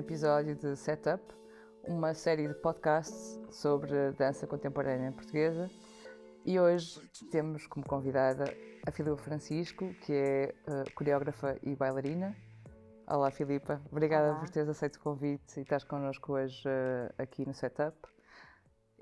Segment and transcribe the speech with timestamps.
[0.00, 1.22] episódio de Setup,
[1.86, 5.70] uma série de podcasts sobre dança contemporânea portuguesa.
[6.44, 6.98] E hoje
[7.30, 8.44] temos como convidada
[8.86, 12.34] a Filipa Francisco, que é uh, coreógrafa e bailarina.
[13.06, 13.80] Olá, Filipa.
[13.92, 14.40] Obrigada Olá.
[14.40, 17.94] por teres aceito o convite e estás connosco hoje uh, aqui no Setup.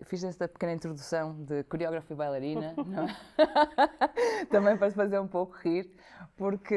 [0.03, 4.47] Fiz esta pequena introdução de coreógrafa e bailarina, não é?
[4.51, 5.89] também para fazer um pouco rir,
[6.37, 6.77] porque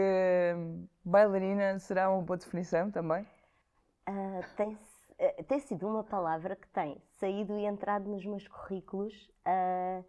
[0.55, 3.25] hum, bailarina será uma boa definição também?
[4.11, 4.77] Ah, tem,
[5.17, 10.03] eh, tem sido uma palavra que tem saído e entrado nos meus currículos ah,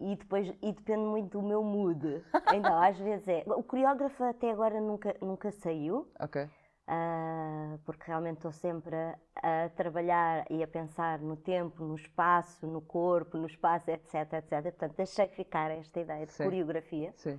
[0.00, 2.24] e depois e depende muito do meu mood.
[2.56, 3.44] Então, às vezes é.
[3.46, 6.48] O coreógrafo até agora nunca, nunca saiu, Ok.
[6.86, 12.66] ah, porque realmente estou sempre a, a trabalhar e a pensar no tempo, no espaço,
[12.66, 14.62] no corpo, no espaço, etc, etc.
[14.62, 16.44] Portanto, deixei ficar esta ideia de Sim.
[16.44, 17.12] coreografia.
[17.16, 17.38] Sim.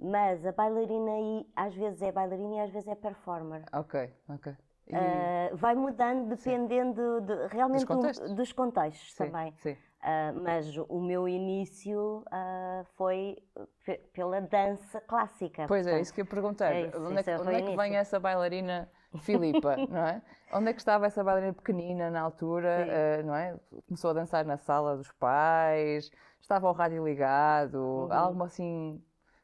[0.00, 3.62] Mas a bailarina aí, às vezes é bailarina e às vezes é performer.
[3.72, 4.56] Ok, ok.
[4.92, 8.32] E- Uh, vai mudando dependendo de, realmente do- contextos.
[8.34, 9.52] dos contextos sim, também.
[9.58, 9.72] Sim.
[9.72, 13.36] Uh, mas o meu início uh, foi
[13.84, 15.66] pe- pela dança clássica.
[15.68, 16.72] Pois é, portanto, isso que eu ia perguntar.
[16.72, 20.22] é isso, onde é, que- isso onde é que vem essa bailarina Filipa, não é?
[20.54, 23.56] Onde é que estava essa bailarina pequenina na altura, eh, não é?
[23.86, 26.10] Começou a dançar na sala dos pais,
[26.40, 28.12] estava o rádio ligado, Uhum.
[28.12, 29.02] algum assim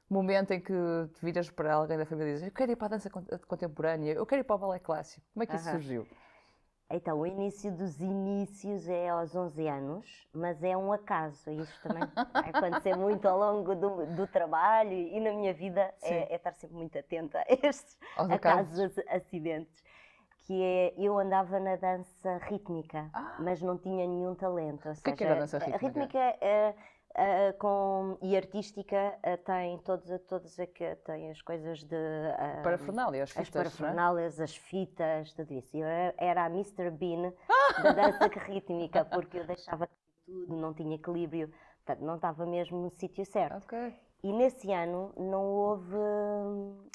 [0.09, 0.73] momento em que
[1.15, 3.25] te viras para alguém da família e dizes eu quero ir para a dança con-
[3.47, 5.27] contemporânea, eu quero ir para o balé clássico.
[5.33, 5.81] Como é que isso Aham.
[5.81, 6.07] surgiu?
[6.89, 11.51] Então, o início dos inícios é aos 11 anos, mas é um acaso.
[11.51, 16.33] Isto também vai acontecer muito ao longo do, do trabalho e na minha vida é,
[16.33, 19.83] é estar sempre muito atenta a estes Aos acasos, ac- acidentes.
[20.47, 23.37] Que é, eu andava na dança rítmica, Ah.
[23.41, 24.89] mas não tinha nenhum talento.
[24.89, 25.87] Ou que é que era a dança rítmica?
[25.89, 26.77] rítmica é,
[27.19, 30.55] é, com, e artística é, tem todas, todas
[31.05, 31.97] tem as coisas de.
[31.97, 33.53] é, Parafernália, as as fitas, é?
[33.53, 35.75] parafernálias, as fitas, tudo isso.
[35.79, 36.91] Eu era, era a Mr.
[36.91, 37.33] Bean
[37.83, 39.89] da dança rítmica, porque eu deixava
[40.27, 41.51] tudo, não tinha equilíbrio,
[41.85, 43.65] portanto, não estava mesmo no sítio certo.
[43.65, 43.95] Ok.
[44.23, 45.97] E nesse ano não houve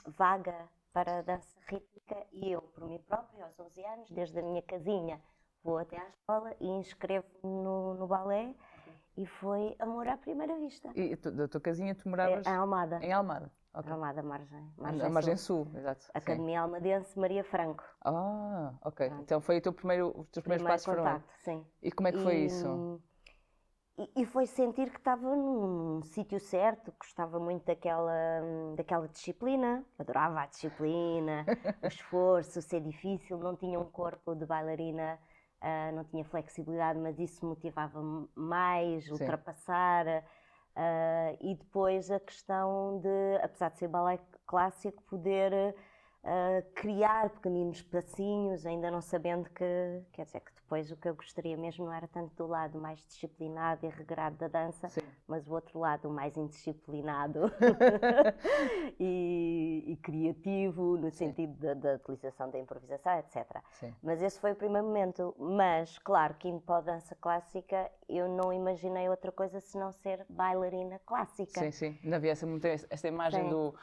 [0.05, 4.43] vaga para a dança rítmica e eu, por mim própria, aos 11 anos, desde a
[4.43, 5.19] minha casinha,
[5.63, 8.53] vou até à escola e inscrevo-me no, no balé
[9.17, 10.89] e foi amor à primeira vista.
[10.95, 12.99] E tu- da tua casinha tu É, moravas a Almada.
[13.03, 13.51] em Almada?
[13.73, 13.91] Ok.
[13.91, 14.69] Almada, margem.
[14.83, 15.65] A margem Sul.
[15.65, 16.03] sul, exato.
[16.03, 16.09] sim.
[16.13, 17.83] Academia Almadense Maria Franco.
[18.03, 19.07] Ah, ok.
[19.21, 21.65] Então foi o teu primeiro, os teus primeiros Primeiro passos foram contacto, sim.
[21.81, 23.01] E como é que foi E, isso?
[23.97, 28.11] E, e foi sentir que estava num sítio certo, gostava muito daquela,
[28.75, 31.45] daquela disciplina, adorava a disciplina,
[31.83, 35.19] o esforço, ser difícil, não tinha um corpo de bailarina,
[35.61, 40.05] ah, não tinha flexibilidade, mas isso motivava-me mais, ultrapassar.
[40.75, 45.75] ah, e depois a questão de, apesar de ser balé clássico, poder
[46.23, 51.15] ah, criar pequeninos espacinhos, ainda não sabendo que, quer dizer, que depois o que eu
[51.15, 55.01] gostaria mesmo não era tanto do lado mais disciplinado e regrado da dança, Sim.
[55.27, 57.51] mas o outro lado mais indisciplinado
[58.97, 63.61] e, e criativo, no sentido da, da utilização da improvisação, etc.
[63.73, 63.93] Sim.
[64.01, 65.35] Mas esse foi o primeiro momento.
[65.37, 70.25] Mas, claro, que indo para a dança clássica, eu não imaginei outra coisa senão ser
[70.29, 71.59] bailarina clássica.
[71.59, 71.99] Sim, sim.
[72.01, 72.47] Não havia essa,
[72.89, 73.49] essa imagem Sim.
[73.49, 73.75] do,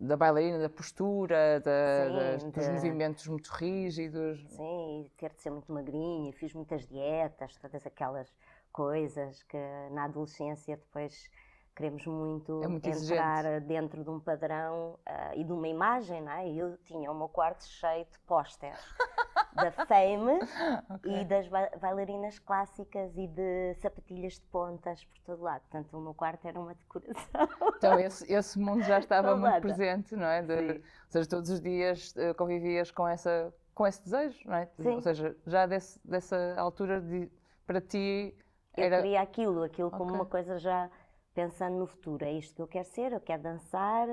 [0.00, 4.40] da bailarina, da postura, da- Sim, das- dos de- movimentos muito rígidos.
[4.50, 8.32] Sim, e ter de ser muito magrinha, fiz muitas dietas, todas aquelas
[8.72, 9.58] coisas que
[9.90, 11.28] na adolescência depois
[11.74, 16.32] queremos muito, É muito entrar dentro de um padrão ah, e de uma imagem, não
[16.32, 16.48] é?
[16.48, 18.78] Eu tinha o meu quarto cheio de pósteres
[19.58, 20.38] da Fame
[21.04, 25.60] e das ba- bailarinas clásicas e de sapatilhas de pontas por todo lado.
[25.62, 27.48] Portanto, o meu quarto era uma decoração.
[27.76, 29.60] Então esse, esse mundo já estava muito Toda.
[29.60, 30.42] presente, não é?
[30.42, 34.66] De- ou seja, todos os dias eh, convivias com, essa, com esse desejo, não é?
[34.80, 34.94] Sim.
[34.94, 37.30] Ou seja, já desse- dessa altura de-
[37.66, 38.34] para ti
[38.76, 38.96] Eu era...
[39.02, 40.14] queria aquilo, aquilo como Ok.
[40.14, 40.90] uma coisa já
[41.34, 42.24] pensando no futuro.
[42.24, 44.08] É isto que eu quero ser, eu quero dançar.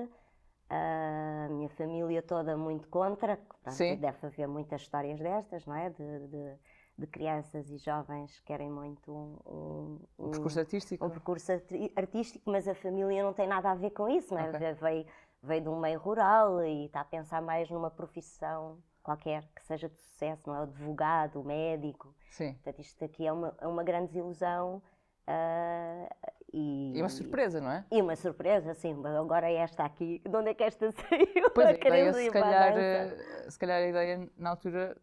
[0.69, 5.89] A minha família toda muito contra, portanto, deve haver muitas histórias destas, não é?
[5.89, 6.57] De, de-
[6.97, 11.06] de crianças e jovens que querem muito um, um- O percurso artístico.
[11.06, 11.51] um percurso
[11.97, 14.47] artístico, mas a família não tem nada a ver com isso, não é?
[14.50, 14.59] Ok.
[14.59, 15.06] Ve- Veio,
[15.44, 19.88] veio de um meio rural e está a pensar mais numa profissão qualquer que seja
[19.89, 20.59] de sucesso, não é?
[20.59, 22.15] O advogado, o médico.
[22.31, 22.53] Sim.
[22.53, 24.81] Portanto, isto aqui é uma, é uma grande desilusão
[25.27, 26.07] ah,
[26.56, 27.86] e, E uma surpresa, não é?
[27.92, 28.94] E uma surpresa, sim.
[28.94, 31.50] mas Agora esta aqui, de onde é que esta saiu?
[31.54, 34.98] Pois, a ideia, se calhar, eh, se calhar a ideia na altura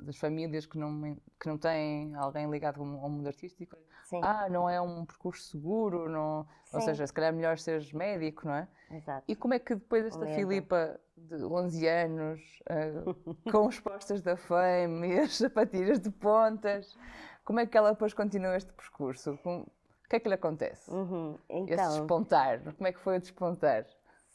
[0.00, 4.68] das, famílias que não, que não têm alguém ligado ao mundo artístico, Sim, ah, não
[4.68, 8.68] é um percurso seguro, não, ou seja, se calhar é melhor seres médico, não é?
[8.90, 9.24] exato.
[9.28, 10.26] E como é que depois esta.
[10.26, 12.40] Filipa de 11 anos,
[12.70, 16.96] uh, com os postas da fame e as sapatilhas de pontas.
[17.44, 19.38] Como é que ela depois continua este percurso?
[19.38, 19.66] Com...
[20.08, 20.90] O que é que lhe acontece?
[20.90, 21.36] Uhum.
[21.50, 23.84] Então, Esse despontar, como é que foi o despontar?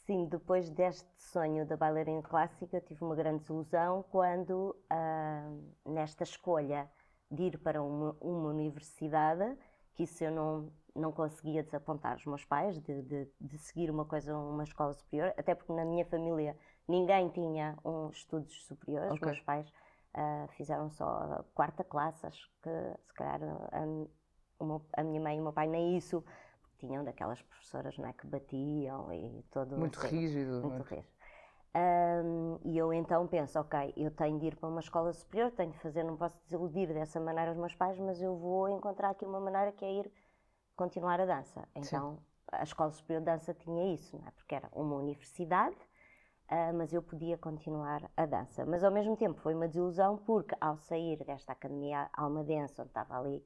[0.06, 6.88] Sim, depois deste sonho da bailarina clássica, tive uma grande desilusão quando, uh, nesta escolha
[7.28, 9.58] de ir para uma, uma, universidade,
[9.94, 14.04] que isso eu não, não conseguia desapontar os meus pais, de, de, de, seguir uma
[14.04, 16.56] coisa, uma escola superior, até porque na minha família
[16.86, 19.26] ninguém tinha um estudos superiores, okay.
[19.26, 19.68] meus pais
[20.14, 22.70] uh, fizeram só a quarta classe, acho que
[23.08, 23.84] se calhar a,
[24.58, 26.24] uma, a minha mãe e o meu pai nem isso,
[26.78, 31.08] tinham daquelas professoras não é, que batiam e todo muito assim, rígido muito rígido
[31.74, 35.72] um, e eu então penso ok eu tenho de ir para uma escola superior tenho
[35.72, 39.24] de fazer não posso desiludir dessa maneira os meus pais mas eu vou encontrar aqui
[39.24, 40.12] uma maneira que é ir
[40.76, 42.22] continuar a dança então Sim.
[42.52, 44.30] a escola superior de dança tinha isso não é?
[44.32, 45.76] porque era uma universidade
[46.44, 48.66] Uh, mas eu podia continuar a dança.
[48.66, 53.18] Mas ao mesmo tempo foi uma desilusão porque ao sair desta academia almadense, onde estava
[53.18, 53.42] ali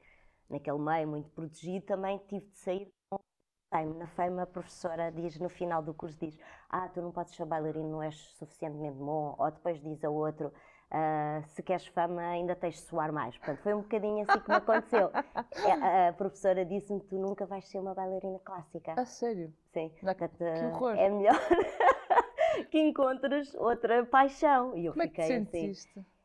[0.48, 2.92] naquele meio muito protegido, também tive de sair
[3.70, 6.38] na FEMA a professora diz no final do curso diz
[6.70, 10.50] ah tu não podes ser bailarino não és suficientemente bom ou depois diz a outro
[10.90, 13.36] Uh, se queres fama, ainda tens de suar mais.
[13.36, 15.10] Portanto, foi um bocadinho assim que me aconteceu.
[15.66, 18.94] É, a, professora disse-me: Tu nunca vais ser uma bailarina clássica.
[18.98, 19.52] A sério?
[19.74, 19.92] Sim.
[20.02, 20.96] Não, que horror.
[20.96, 21.34] É melhor
[22.70, 24.74] que encontres outra paixão.
[24.74, 25.90] E eu Como fiquei é que sentiste?
[25.98, 26.17] assim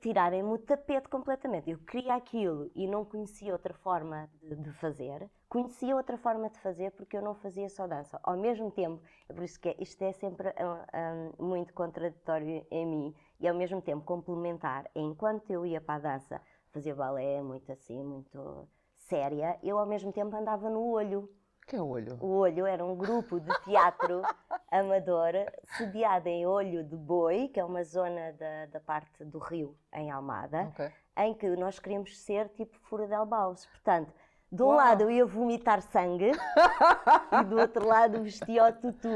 [0.00, 1.70] tirarem-me o tapete completamente.
[1.70, 5.30] Eu queria aquilo e não conhecia outra forma de, de, fazer.
[5.48, 8.18] Conhecia outra forma de fazer porque eu não fazia só dança.
[8.22, 12.66] Ao mesmo tempo, é por isso que é, isto é sempre um, um, muito contraditório
[12.70, 14.90] em mim e ao mesmo tempo complementar.
[14.94, 16.40] Enquanto eu ia para a dança,
[16.70, 21.30] fazia balé muito assim, muito séria, eu ao mesmo tempo andava no olho
[21.66, 22.18] que é o Olho?
[22.20, 24.22] O Olho era um grupo de teatro
[24.70, 25.32] amador
[25.76, 30.10] sediado em Olho de Boi, que é uma zona da, da parte do Rio, em
[30.10, 30.90] Almada, okay.
[31.16, 33.66] em que nós queríamos ser tipo Fura del Baus.
[33.66, 34.12] Portanto,
[34.50, 34.76] de um Uau.
[34.76, 36.30] lado eu ia vomitar sangue
[37.40, 39.08] e do outro lado vestia o tutu.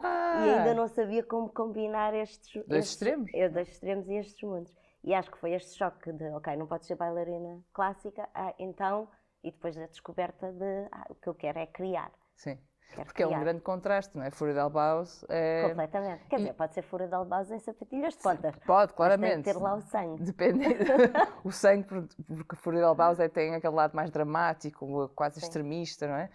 [0.00, 0.46] Ah.
[0.46, 2.64] E ainda não sabia como combinar estes...
[2.66, 3.30] Dois extremos?
[3.34, 4.74] Eu, dois extremos e estes mundos.
[5.04, 9.08] E acho que foi este choque de, ok, não pode ser bailarina clássica, ah, então
[9.42, 12.10] e depois a descoberta de ah, o que eu quero é criar.
[12.34, 12.58] Sim.
[12.90, 13.36] Quero Porque criar.
[13.36, 14.30] é um grande contraste, não é?
[14.30, 15.68] Fura de albaus é...
[15.68, 16.24] Completamente.
[16.26, 16.38] Quer e...
[16.38, 18.56] dizer, pode ser fura de albaus em sapatilhas de pontas.
[18.64, 19.32] Pode, claramente.
[19.32, 20.22] Tem que ter lá o sangue.
[20.22, 20.64] Depende.
[21.44, 25.46] o sangue, porque fura de albaus é, tem aquele lado mais dramático, quase Sim.
[25.46, 26.30] extremista, não é?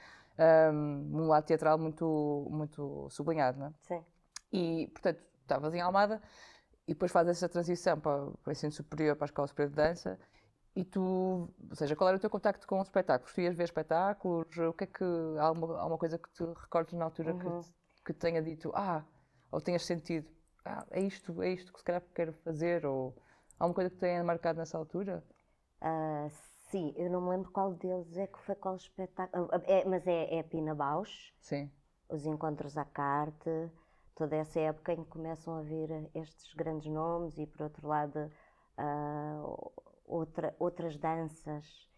[0.72, 3.74] Um, um lado teatral muito, muito sublinhado, não é?
[3.82, 4.04] Sim.
[4.52, 6.22] E, portanto, estavas em Almada
[6.88, 9.76] e depois fazes essa transição para, para o ensino superior, para a escola superior de
[9.76, 10.20] dança
[10.76, 13.34] e tu, ou seja, qual era o teu contacto com os espetáculos?
[13.34, 14.58] Tu ias ver espetáculos?
[14.58, 15.04] O que é que
[15.38, 17.62] há alguma, alguma coisa que te recordes na altura uhum.
[17.62, 17.70] que,
[18.06, 19.04] que tenha dito, ah,
[19.52, 20.30] ou tenhas sentido,
[20.64, 22.86] ah, é isto, é isto que se calhar quero fazer?
[22.86, 23.14] Ou
[23.60, 25.22] há alguma coisa que te tenha marcado nessa altura?
[25.82, 26.30] Uh,
[26.70, 30.08] sim, eu não me lembro qual deles é que foi qual espetáculo, ah, é, mas
[30.08, 31.34] é, é Pina Bausch.
[31.42, 31.70] Sim.
[32.08, 33.70] Os encontros à carte,
[34.16, 38.32] toda essa época em que começam a vir estes grandes nomes e por outro lado.
[38.78, 41.90] Uh, outra, outras danças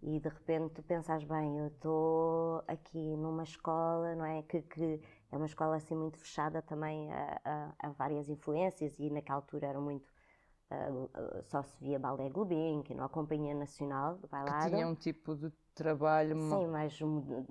[0.00, 4.42] e de repente tu pensas bem, eu estou aqui numa escola, não é?
[4.42, 9.10] Que, que, é uma escola assim muito fechada também a, a, a várias influências e
[9.10, 10.08] naquela altura era muito
[10.70, 14.64] uh, só se via balé Gulbenkian, não a Companhia Nacional de Bailado.
[14.64, 16.38] Que tinha um tipo de trabalho...
[16.48, 16.96] Sim, mais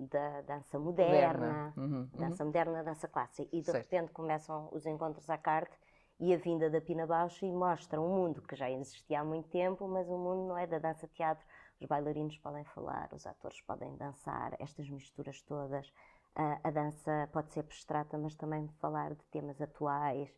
[0.09, 1.73] da dança moderna, moderna.
[1.75, 2.47] Uhum, dança uhum.
[2.47, 3.49] moderna, dança clássica.
[3.51, 3.83] E de certo.
[3.83, 5.77] repente começam os encontros à carte
[6.19, 9.49] e a vinda da Pina Bausch e mostra um mundo que já existia há muito
[9.49, 11.45] tempo, mas o mundo não é da dança-teatro.
[11.79, 15.87] Os bailarinos podem falar, os atores podem dançar, estas misturas todas.
[16.35, 20.29] Uh, a dança pode ser abstrata, mas também falar de temas atuais.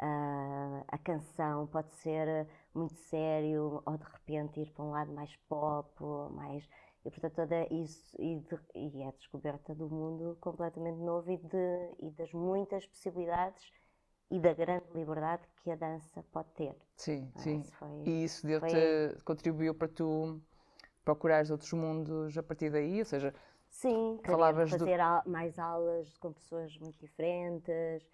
[0.00, 5.34] Uh, a canção pode ser muito sério ou de repente ir para um lado mais
[5.48, 5.90] pop,
[6.32, 6.68] mais
[7.04, 11.38] e portanto toda isso e, de, e é a descoberta do mundo completamente novo e,
[11.38, 13.72] de, e das muitas possibilidades
[14.30, 16.76] e da grande liberdade que a dança pode ter.
[16.96, 17.38] Sim, é?
[17.38, 17.60] sim.
[17.60, 19.20] Isso foi, e isso deu-te, foi...
[19.24, 20.40] contribuiu para tu
[21.04, 23.32] procurares outros mundos a partir daí, ou seja,
[23.68, 25.30] sim, falavas fazer do...
[25.30, 28.04] mais aulas com pessoas muito diferentes.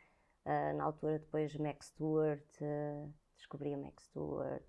[0.45, 4.63] Uh, na altura depois Max Stewart, uh, descobri a Max Stewart.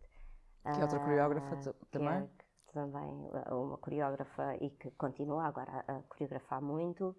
[0.62, 2.13] Que é outra coreógrafa uh, também?
[2.13, 2.27] É,
[2.71, 7.15] também uma coreógrafa e que continua agora a, a coreografar muito.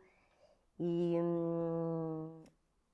[0.79, 2.47] E, hum,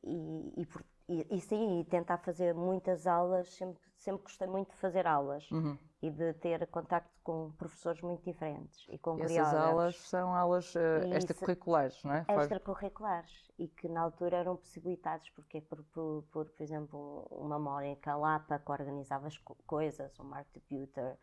[0.02, 4.70] e, e, por, e, e sim, e tentar fazer muitas aulas, sempre, sempre gostei muito
[4.70, 5.76] de fazer aulas Uhum.
[6.00, 10.66] e de ter contacto com professores muito diferentes e com E essas aulas são aulas
[10.66, 11.14] Isso.
[11.16, 12.24] extracurriculares, não é?
[12.28, 18.14] Extracurriculares e que na altura eram possibilitados porque por, por, por, por exemplo uma Mónica
[18.16, 21.18] Lapa que organizava as co- coisas, o Mark Debuter,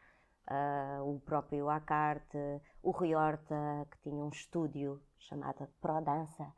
[0.47, 2.37] ah, o próprio Acarte,
[2.83, 6.53] o Rui Horta que tinha um estúdio chamado Pro Dança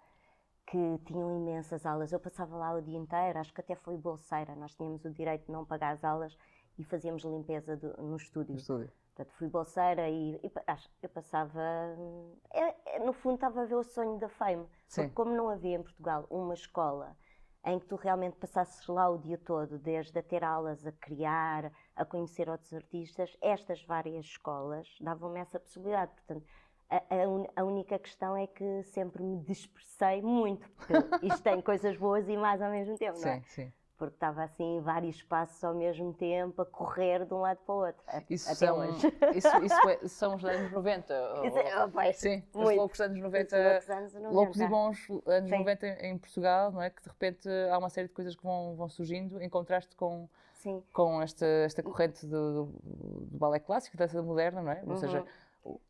[0.70, 2.12] que tinham imensas aulas.
[2.12, 4.56] Eu passava lá o dia inteiro, acho que até foi bolseira.
[4.56, 6.38] Nós tínhamos o direito de não pagar as aulas
[6.78, 8.54] e fazíamos limpeza do- no estúdio.
[8.54, 8.92] no estúdio.
[9.16, 11.60] Portanto, fui bolseira e, e acho, eu passava.
[11.98, 14.66] hum, é- é, no fundo, estava a ver o sonho da Fame.
[14.88, 15.02] Sim.
[15.04, 17.18] Porque, como não havia em Portugal uma escola
[17.66, 21.70] em que tu realmente passasses lá o dia todo, desde a ter aulas, a criar,
[21.96, 26.14] a conhecer outros artistas, estas várias escolas davam-me essa possibilidade.
[26.14, 26.46] Portanto,
[26.90, 30.94] a, a única questão é que sempre me dispersei muito, porque
[31.26, 33.40] isto tem coisas boas e más ao mesmo tempo, não é?
[33.40, 33.74] Sim, sim.
[33.98, 37.76] Porque estava assim em vários espaços ao mesmo tempo, a correr de um lado para
[37.76, 38.02] o outro.
[38.30, 38.78] Isso, são,
[39.36, 41.14] isso, isso é- são os anos 90.
[41.46, 42.78] Isso é- pai, Sim, os muito.
[42.78, 43.58] loucos anos 90.
[43.58, 44.34] Os loucos anos 90.
[44.34, 45.58] Loucos e bons anos Sim.
[45.58, 46.90] 90 em Portugal, não é?
[46.90, 50.30] Que de repente há uma série de coisas que vão, vão surgindo em contraste com,
[50.54, 54.82] Sim, com esta, esta corrente do, do, do balé clássico, da dança moderna, não é?
[54.88, 55.26] Ou seja,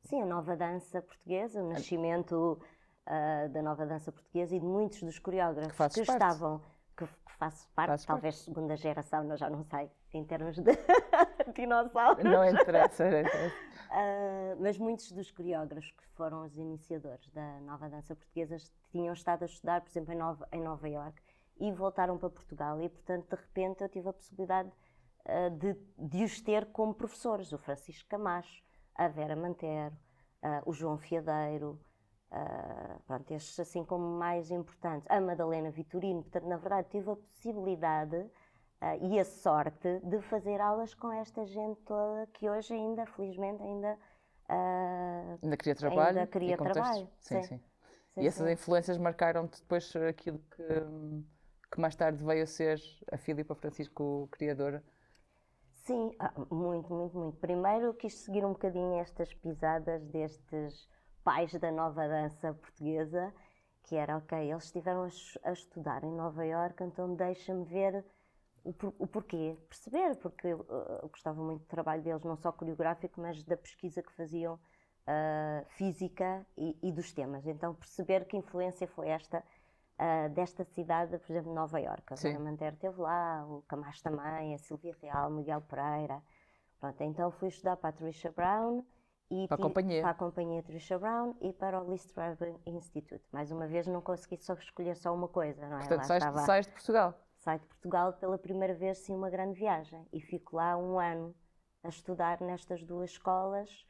[0.04, 2.60] sim, a nova dança portuguesa, o nascimento
[3.06, 6.24] ah, da nova dança portuguesa e de muitos dos coreógrafos Que que parte.
[6.24, 6.62] estavam,
[6.96, 8.08] que, que faço parte, parte.
[8.08, 10.72] talvez segunda geração, não, já não sei, em termos de
[11.56, 12.24] dinossauro.
[12.24, 13.10] não interessa.
[13.10, 13.54] não interessa.
[13.92, 18.56] Ah, mas muitos dos coreógrafos que foram os iniciadores da nova dança portuguesa
[18.92, 21.20] tinham estado a estudar, por exemplo, em Nova, em Nova Iorque
[21.60, 24.70] e voltaram para Portugal e, portanto, de repente eu tive a possibilidade
[25.26, 28.64] ah, de, de os ter como professores, o Francisco Camacho,
[29.04, 29.96] a Vera Mantero,
[30.42, 31.80] ah, o João Fiadeiro,
[32.32, 37.16] ah, pronto, estes assim como mais importantes, a Madalena Vitorino, portanto, na verdade tive a
[37.16, 38.30] possibilidade
[39.02, 43.98] e a sorte de fazer aulas com esta gente toda que hoje ainda, felizmente, ainda,
[45.44, 46.20] Ainda queria trabalho.
[46.20, 47.44] Ainda queria trabalho, Sim, sim.
[47.44, 47.60] sim.
[48.16, 48.54] sim, E essas sim.
[48.54, 50.64] influências marcaram-te depois aquilo que,
[51.72, 52.80] que mais tarde veio a ser
[53.12, 54.84] a Filipa Francisco criadora.
[55.90, 57.38] Sim, ah, muito, muito, muito.
[57.38, 60.88] Primeiro quis seguir um bocadinho estas pisadas destes
[61.24, 63.34] pais da nova dança portuguesa,
[63.82, 68.06] que era, ok, eles estiveram a, a estudar em Nova Iorque, então deixa-me ver
[68.64, 68.70] o,
[69.00, 73.20] o porquê, perceber, porque eu, ah, eu gostava muito do trabalho deles, não só coreográfico,
[73.20, 74.60] mas da pesquisa que faziam
[75.08, 77.48] ah, física e, e dos temas.
[77.48, 79.44] Então perceber que influência foi esta
[80.00, 82.14] ah, desta cidade, por exemplo, Nova Iorque.
[82.14, 82.16] A.
[82.16, 86.22] Vera Mantero esteve lá, o Camacho também, a Silvia Real, Miguel Pereira.
[86.80, 88.84] Pronto, então fui estudar para a Trisha Brown
[89.30, 90.02] e Para a companhia.
[90.02, 93.24] para a companhia Trisha Brown e para o Lee Strabon Institute.
[93.32, 95.80] Mais uma vez não consegui só escolher só uma coisa, não é?
[95.82, 97.14] Portanto, sais, estava- sais de Portugal.
[97.36, 101.36] saio de Portugal pela primeira vez sim uma grande viagem e fico lá um ano
[101.84, 103.86] a estudar nestas duas escolas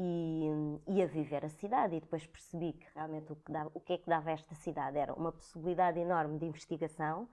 [0.00, 3.80] e, e a viver a cidade e depois percebi que realmente o que, dava, o
[3.80, 7.28] que é que dava esta cidade era uma possibilidade enorme de investigação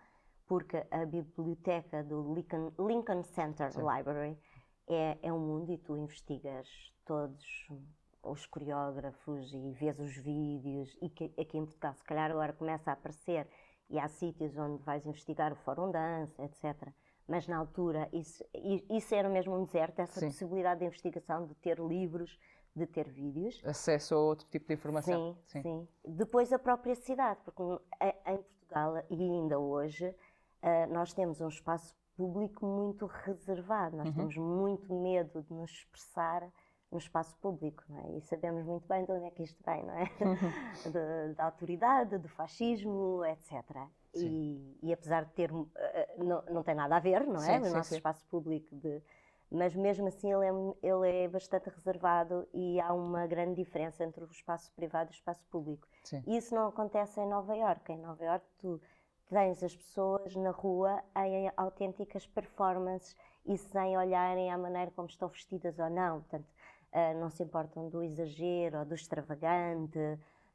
[0.47, 4.35] porque a biblioteca do Lincoln, Lincoln Center Library
[4.87, 6.67] é, é um mundo e tu investigas
[7.05, 7.45] todos
[8.23, 12.89] os coreógrafos e vês os vídeos e que aqui em Portugal se calhar agora começa
[12.89, 13.47] a aparecer
[13.91, 16.91] e há sítios onde vais investigar o fórum dança, etc.
[17.27, 18.43] Mas na altura isso,
[18.89, 20.27] isso era mesmo um deserto, essa Sim.
[20.27, 22.37] possibilidade de investigação, de ter livros,
[22.75, 23.61] de ter vídeos.
[23.65, 25.37] Acesso a outro tipo de informação.
[25.45, 25.87] Sim, sim.
[26.05, 27.61] Depois a própria cidade, porque
[28.27, 30.13] em Portugal e ainda hoje
[30.61, 36.49] eh, nós temos um espaço público muito reservado, nós temos muito medo de nos expressar
[36.91, 38.17] no espaço público, não é?
[38.17, 40.05] E sabemos muito bem de onde é que isto vem, não é?
[40.89, 43.63] De- da autoridade, do fascismo, etc.
[44.13, 47.57] E, e apesar de ter, eh, não, não tem nada a ver, não é?
[47.57, 47.95] Sim, o sim, nosso sim.
[47.97, 49.01] espaço público de,
[49.51, 54.23] mas mesmo assim ele é, ele é bastante reservado e há uma grande diferença entre
[54.23, 55.87] o espaço privado e o espaço público.
[56.03, 56.23] Sim.
[56.25, 57.91] E isso não acontece em Nova Iorque.
[57.93, 58.81] Em Nova Iorque tu
[59.29, 65.27] tens as pessoas na rua em autênticas performances e sem olharem à maneira como estão
[65.29, 66.21] vestidas ou não.
[66.21, 66.47] Portanto,
[66.91, 69.99] ah, não se importam do exagero ou do extravagante.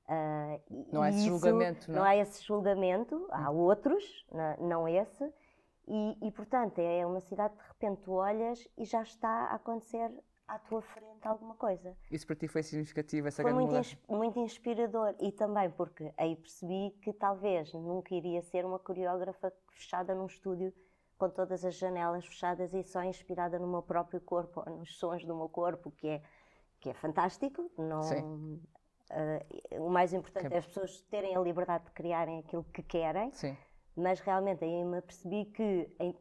[0.09, 0.59] ah,
[0.93, 1.99] Não há esse julgamento, não é?
[2.01, 5.33] Não há esse julgamento, há outros, na- não esse.
[5.87, 9.55] E, e, portanto, é uma cidade que de repente tu olhas e já está a
[9.55, 10.11] acontecer
[10.47, 11.97] à tua frente alguma coisa.
[12.11, 13.95] Isso para ti foi significativo, essa Foi grande muito, mudança.
[13.95, 19.53] ins- muito inspirador e também porque aí percebi que talvez nunca iria ser uma coreógrafa
[19.71, 20.73] fechada num estúdio
[21.19, 25.25] com todas as janelas fechadas e só inspirada no meu próprio corpo, ou nos sons
[25.25, 26.23] do meu corpo, que é,
[26.81, 27.71] que é fantástico.
[27.77, 28.61] Não, Sim.
[29.11, 29.47] eh,
[29.79, 33.31] o mais importante Que- é as pessoas terem a liberdade de criarem aquilo que querem,
[33.33, 33.57] Sim.
[33.97, 36.15] Mas realmente aí me apercebi que em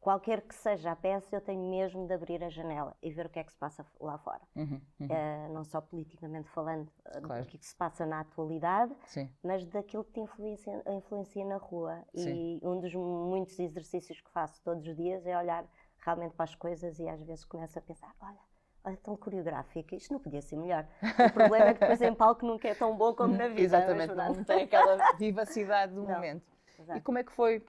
[0.00, 3.28] qualquer que seja a peça, eu tenho mesmo de abrir a janela e ver o
[3.28, 4.40] que é que se passa lá fora.
[4.54, 5.06] Uhum, uhum.
[5.08, 7.42] Uh, não só politicamente falando, uh, Claro.
[7.42, 9.28] do que, é que se passa na atualidade, Sim.
[9.42, 12.04] mas daquilo que te influencia, influencia na rua.
[12.14, 12.60] Sim.
[12.62, 15.64] E um dos muitos exercícios que faço todos os dias é olhar
[15.98, 18.38] realmente para as coisas e às vezes começo a pensar, olha,
[18.84, 20.86] olha tão coreográfica, isto não podia ser melhor.
[21.02, 23.62] O problema é que depois em palco nunca é tão bom como na vida.
[23.62, 24.36] Exatamente, pronto.
[24.36, 26.14] não tem aquela vivacidade do Não.
[26.14, 26.46] momento.
[26.78, 26.96] Exato.
[26.96, 27.64] E como é que foi?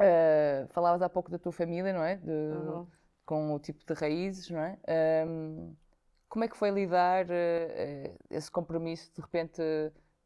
[0.00, 2.16] eh, falavas há pouco da tua família, não é?
[2.16, 2.86] De- Uhum.
[3.26, 4.78] Com o tipo de raízes, não é?
[4.88, 5.74] Ahm,
[6.28, 9.62] como é que foi lidar eh, esse compromisso de repente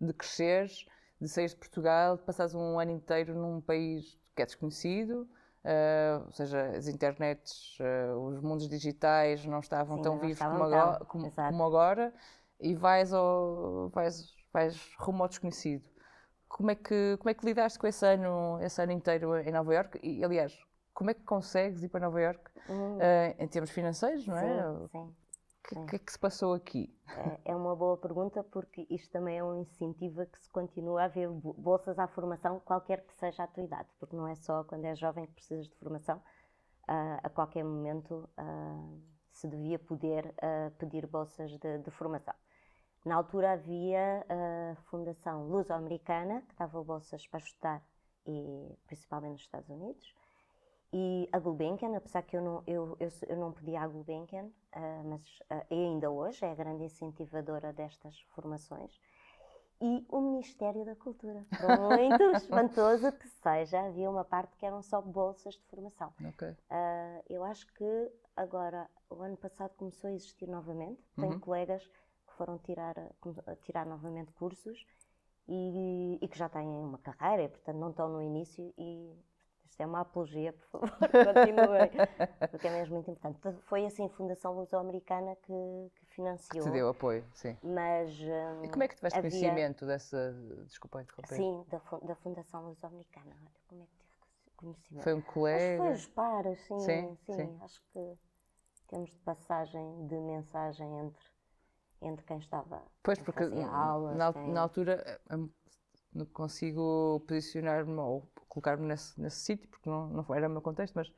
[0.00, 0.84] de cresceres,
[1.20, 5.28] de saíres de Portugal, de passares um ano inteiro num país que é desconhecido,
[5.64, 10.44] eh, ou seja, as internets, eh, os mundos digitais não estavam Sim, tão não vivos
[10.44, 12.12] estavam como, agora, como- como agora
[12.60, 15.84] e vais, ao, vais, vais rumo ao desconhecido.
[16.54, 19.72] Como é, que, como é que lidaste com esse ano, esse ano inteiro em Nova
[19.74, 19.98] Iorque?
[20.02, 20.52] E, aliás,
[20.94, 24.50] como é que consegues ir para Nova Iorque Hum, eh, em termos financeiros, não é?
[24.60, 25.14] sim, sim.
[25.64, 26.90] O que, que é que se passou aqui?
[27.14, 31.00] É- É uma boa pergunta porque isto também é um incentivo a que se continue
[31.00, 34.34] a haver bo- bolsas à formação, qualquer que seja a tua idade, porque não é
[34.36, 36.22] só quando és jovem que precisas de formação,
[36.88, 38.88] ah, a qualquer momento ah,
[39.32, 42.34] se devia poder ah, pedir bolsas de, de formação.
[43.04, 47.82] Na altura havia a Fundação Luso-Americana, que dava bolsas para estudar,
[48.26, 50.14] e, principalmente nos Estados Unidos,
[50.92, 55.02] e a Gulbenkian, apesar que eu não, eu, eu, eu não pedi à Gulbenkian, ah,
[55.04, 55.22] mas
[55.70, 59.00] e ainda hoje é a grande incentivadora destas formações,
[59.80, 61.44] e o Ministério da Cultura.
[61.58, 66.12] Por muito espantoso que seja, havia uma parte que eram só bolsas de formação.
[66.24, 66.54] Ok.
[66.70, 71.02] Ah, eu acho que agora, o ano passado começou a existir novamente.
[71.18, 71.40] Tenho Uhum.
[71.40, 71.90] colegas
[72.32, 72.94] que foram tirar,
[73.46, 74.84] a tirar novamente cursos
[75.48, 78.72] e, e que já têm uma carreira e, portanto, não estão no início.
[78.78, 79.12] E
[79.66, 80.90] isto é uma apologia, por favor,
[81.24, 81.90] continuem,
[82.50, 83.62] porque é mesmo muito importante.
[83.62, 85.52] Foi assim a Fundação Luso-Americana que,
[85.96, 86.64] que financiou.
[86.64, 87.56] Te deu apoio, sim.
[87.62, 88.10] Mas.
[88.22, 90.32] ah, E como é que tiveste havia- conhecimento dessa.
[90.66, 91.36] Desculpa interromper.
[91.36, 93.34] Sim, da, da Fundação Luso-Americana.
[93.40, 93.92] Olha, como é que
[94.42, 95.04] tive conhecimento?
[95.04, 95.82] Foi um Acho que colega.
[95.82, 97.58] foi os pares, sim, Sim, sim, sim.
[97.60, 98.18] Acho que
[98.88, 101.24] temos de passagem de mensagem entre,
[102.02, 105.36] entre quem estava Pois, porque aulas, na, quem- na altura eh, eh,
[106.14, 110.94] não consigo posicionar-me ou colocar-me nesse, nesse sítio, porque não, não era o meu contexto,
[110.94, 111.10] mas,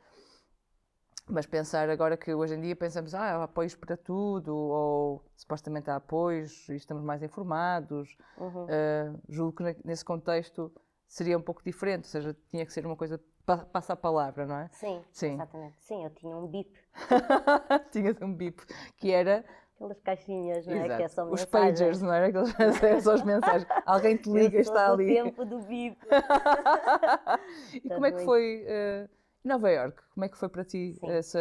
[1.28, 5.90] mas pensar agora que hoje em dia pensamos, ah, há apoios para tudo, ou supostamente
[5.90, 8.16] há apoios e estamos mais informados.
[8.36, 8.66] Uhum.
[8.68, 10.72] eh, julgo que ne- nesse contexto
[11.06, 14.46] seria um pouco diferente, ou seja, tinha que ser uma coisa pa- passa a palavra,
[14.46, 14.68] não é?
[14.72, 15.34] Sim, Sim.
[15.34, 15.76] exatamente.
[15.80, 16.70] Sim, eu tinha um bip,
[17.92, 18.62] Tinha um bip,
[18.96, 19.44] que era
[19.74, 20.90] aquelas caixinhas, não é?
[20.90, 21.08] Que é Exato.
[21.08, 21.46] só Os mensagens.
[21.46, 22.26] pagers, não era?
[22.28, 23.68] Aqueles eram só as mensagens.
[23.84, 25.06] Alguém te liga e está ali.
[25.06, 25.98] tempo do bip.
[27.82, 28.24] E como é que muito.
[28.24, 29.08] foi eh,
[29.44, 30.02] em Nova Iorque?
[30.14, 31.08] Como é que foi para ti Sim.
[31.10, 31.38] essa.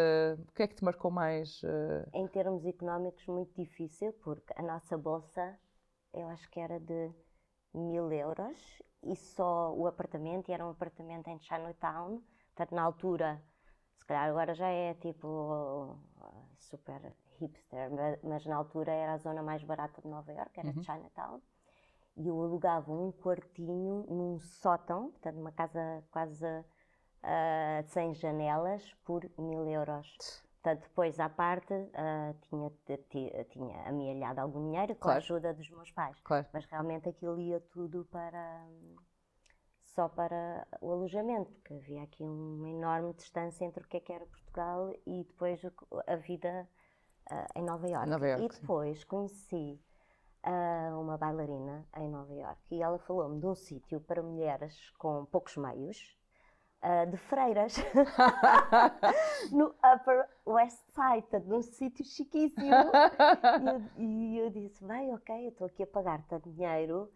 [0.48, 1.62] O que é que te marcou mais?
[1.64, 5.58] eh, em termos económicos, muito difícil, porque a nossa bolsa,
[6.14, 7.12] eu acho que era de
[7.74, 12.22] mil euros e só o apartamento, e era um apartamento em Chinatown,
[12.56, 13.42] portanto, na altura,
[13.98, 15.98] se calhar agora já é tipo
[16.58, 17.14] super
[17.46, 21.42] hipster, ma- mas na altura era a zona mais barata de Nova York, era Chinatown.
[22.16, 26.46] E eu alugava um quartinho num sótão, portanto, uma casa quase
[27.24, 30.44] ah, sem janelas, por mil euros.
[30.62, 32.70] Portanto, depois à parte ah, tinha,
[33.10, 35.16] ti- tinha amealhado algum dinheiro com Claro.
[35.16, 36.20] a ajuda dos meus pais.
[36.22, 36.46] Claro.
[36.54, 38.66] Mas realmente aquilo ia tudo para
[39.84, 44.12] só para o alojamento, porque havia aqui uma enorme distância entre o que é que
[44.12, 45.62] era Portugal e depois
[46.08, 46.68] a vida
[47.30, 48.10] ah, em Nova Iorque.
[48.10, 48.60] Nova Iorque, e sim.
[48.62, 49.80] depois conheci
[50.44, 55.26] ah, uma bailarina em Nova Iorque e ela falou-me de um sítio para mulheres com
[55.26, 56.18] poucos meios,
[56.82, 57.76] ah, de freiras,
[59.52, 62.98] no Upper West Side, num sítio chiquíssimo.
[63.56, 67.12] E eu, e eu disse, bem, ok, eu estou aqui a pagar tanto dinheiro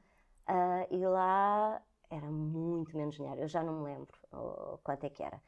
[0.47, 5.09] ah, e lá era muito menos dinheiro, eu já não me lembro oh, quanto é
[5.09, 5.41] que era.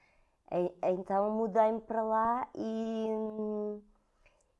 [0.52, 3.08] E- Então mudei-me para lá e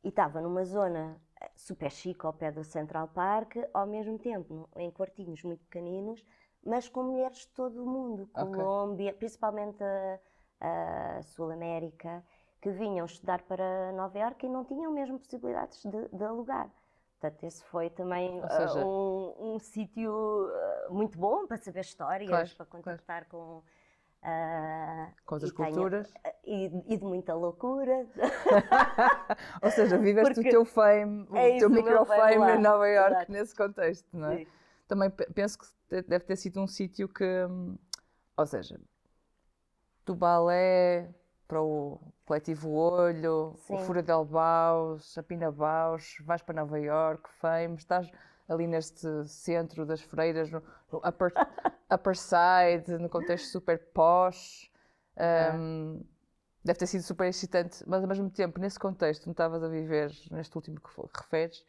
[0.04, 4.70] e estava numa zona eh, super chique ao pé do Central Park, ao mesmo tempo
[4.76, 6.26] em quartinhos muito pequeninos,
[6.64, 8.28] mas com mulheres de todo o mundo.
[8.28, 12.24] Colômbia, principalmente a, a Sul América,
[12.62, 16.70] que vinham estudar para Nova Iorque e não tinham mesmo possibilidades de, de alugar.
[17.20, 20.14] Portanto, esse foi também ah, seja- um, um sítio
[20.54, 23.02] ah, muito bom para saber histórias, Claro, para claro.
[23.06, 23.62] contactar com.
[24.22, 26.14] Ah, Com outras e tenho- culturas.
[26.46, 28.06] e, e de muita loucura.
[29.62, 33.16] Ou seja, viveste Porque o teu fame, é teu o meu microfame em Nova Iorque
[33.16, 33.32] exato.
[33.32, 34.38] nesse contexto, não é?
[34.40, 34.48] Sim.
[34.88, 35.68] Também pe- penso que
[36.04, 37.78] deve ter sido um sítio que, hum,
[38.36, 38.80] ou seja,
[40.06, 41.10] do balé
[41.48, 43.76] para o coletivo Olho, Sim.
[43.76, 48.10] o Fura del Baus, a Pina Baus, vais para Nova York, Fame, estás
[48.50, 51.32] ali neste centro das freiras, no, no upper,
[51.94, 54.70] upper Side, no contexto super posh.
[55.56, 56.04] Um,
[56.64, 60.12] deve ter sido super excitante, mas ao mesmo tempo, nesse contexto, onde estavas a viver,
[60.32, 61.60] neste último que referes,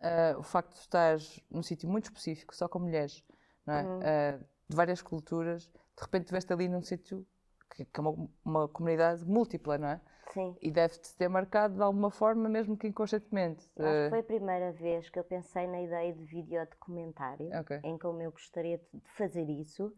[0.00, 3.22] uh, o facto de estares num sítio muito específico, só com mulheres,
[3.66, 3.82] é?
[3.82, 7.26] Uh, de várias culturas, de repente veste ali num sítio
[7.70, 10.00] que, que é uma, uma comunidade múltipla, não é?
[10.32, 10.56] Sim.
[10.60, 13.68] E deve-te ter marcado de alguma forma, mesmo que inconscientemente.
[13.76, 17.50] Eu Acho que Uh, foi a primeira vez que eu pensei na ideia de videodocumentário,
[17.60, 17.80] Ok.
[17.82, 19.92] em como eu gostaria de fazer isso,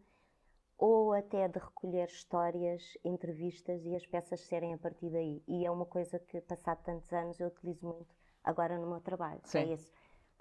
[0.77, 5.43] ou até de recolher histórias, entrevistas e as peças serem a partir daí.
[5.47, 9.39] E é uma coisa que, passado tantos anos, eu utilizo muito agora no meu trabalho.
[9.43, 9.59] Sim.
[9.59, 9.91] É isso.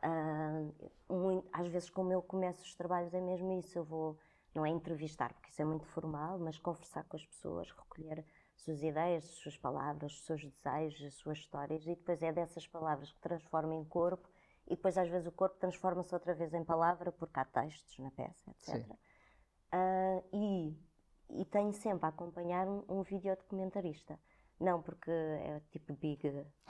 [0.03, 0.63] Ah,
[1.09, 3.79] muito- às vezes, como eu começo os trabalhos, é mesmo isso.
[3.79, 4.19] Eu vou,
[4.55, 8.25] não é entrevistar, porque isso é muito formal, mas conversar com as pessoas, recolher
[8.65, 12.67] suas ideias, as suas palavras, os seus desejos, as suas histórias, e depois é dessas
[12.67, 14.29] palavras que transformam em corpo,
[14.67, 18.11] e depois, às vezes, o corpo transforma-se outra vez em palavra, porque há textos na
[18.11, 18.87] peça, etc.
[18.87, 18.99] Sim.
[19.73, 20.77] Ah, e,
[21.31, 24.19] e tenho sempre a acompanhar um, um videodocumentarista.
[24.63, 26.23] Não porque é tipo Big,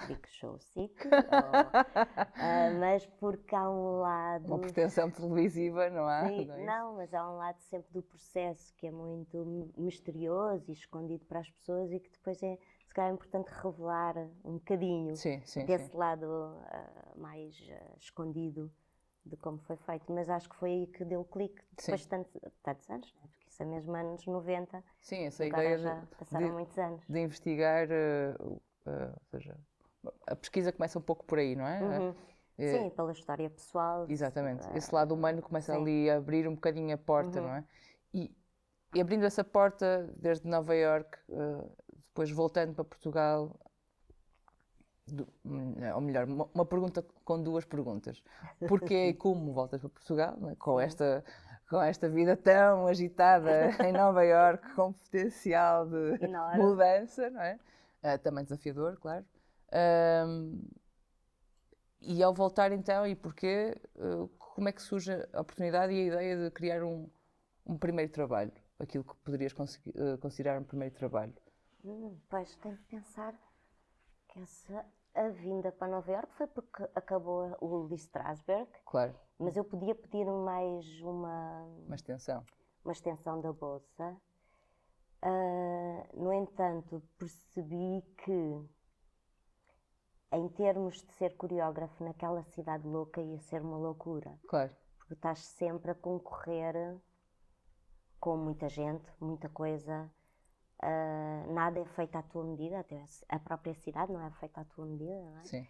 [0.07, 0.95] big Show Sick,
[1.29, 1.71] ou,
[2.39, 4.47] ah, mas porque há um lado.
[4.47, 6.25] uma pretensão televisiva, não há?
[6.29, 9.73] Sim, Não é não, mas há um lado sempre do processo que é muito mi-
[9.77, 14.17] misterioso e escondido para as pessoas e que depois é, se calhar, é importante revelar
[14.45, 16.25] um bocadinho Sim, sim, desse lado
[16.71, 18.71] ah, mais ah, escondido
[19.25, 20.13] de como foi feito.
[20.13, 23.23] Mas acho que foi aí que deu o clique depois de tantos, tantos anos, né?
[23.31, 26.79] porque isso é mesmo anos 90, Sim, essa agora ideia já de- passaram de, muitos
[26.79, 27.05] anos.
[27.07, 27.87] de investigar,
[28.41, 29.57] o- eh, ou seja,
[30.27, 31.81] a pesquisa começa um pouco por aí, não é?
[31.83, 32.15] Uhum.
[32.59, 34.07] Eh, Sim, pela história pessoal.
[34.09, 34.67] Exatamente.
[34.69, 35.81] ah, Esse lado humano começa sim.
[35.83, 37.47] ali a abrir um bocadinho a porta, Uhum.
[37.47, 37.65] não é?
[38.15, 38.35] E,
[38.95, 41.19] e abrindo essa porta desde Nova York,
[42.09, 43.55] depois voltando para Portugal,
[45.07, 45.29] do-
[45.95, 48.23] ou melhor, uma, uma pergunta com duas perguntas.
[48.69, 50.55] Porquê e como voltas para Portugal, não é?
[50.57, 51.25] com, esta,
[51.73, 56.19] com esta vida tão agitada em Nova York, com potencial de
[56.59, 57.59] mudança, não é?
[58.03, 59.25] Eh, também desafiador, claro.
[59.73, 60.61] Ahm,
[61.99, 66.07] e ao voltar então, e porquê, eh, como é que surge a oportunidade e a
[66.09, 67.09] ideia de criar um,
[67.65, 68.53] um primeiro trabalho?
[68.79, 71.33] Aquilo que poderias eh, considerar um primeiro trabalho?
[71.83, 73.33] Hum, pois, tenho que pensar
[74.29, 79.57] que essa a vinda para Nova Iorque foi porque acabou o Lee Strasberg, Claro, mas
[79.57, 82.45] eu podia pedir mais uma, uma extensão.
[82.85, 84.17] uma extensão da bolsa.
[85.21, 88.69] Ah, no entanto, percebi que,
[90.33, 94.37] em termos de ser coreógrafo naquela cidade louca, ia ser uma loucura.
[94.49, 96.99] Claro, porque estás sempre a concorrer
[98.19, 100.11] com muita gente, muita coisa.
[100.83, 104.65] Ah, nada é feito à tua medida, até a própria cidade não é feita à
[104.65, 105.45] tua medida, não é?
[105.45, 105.67] sim,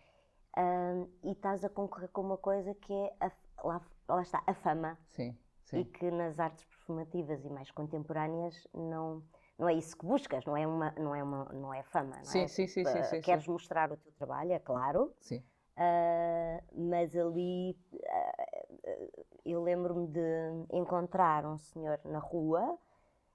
[0.56, 3.32] Ah, e estás a concorrer com uma coisa que é, a,
[3.66, 4.98] lá, lá está, a fama.
[5.08, 5.36] sim,
[5.72, 5.84] E sim.
[5.84, 9.22] que nas artes performativas e mais contemporâneas não,
[9.58, 12.24] não é isso que buscas, não é, uma, não é, uma, não é fama, não
[12.24, 12.48] Sim, é?
[12.48, 13.52] sim, sim, sim, Ah, sim, Queres sim.
[13.52, 15.42] mostrar o teu trabalho, é claro, sim.
[15.76, 20.20] Uh, mas ali uh, eu lembro-me de
[20.72, 22.78] encontrar um senhor na rua,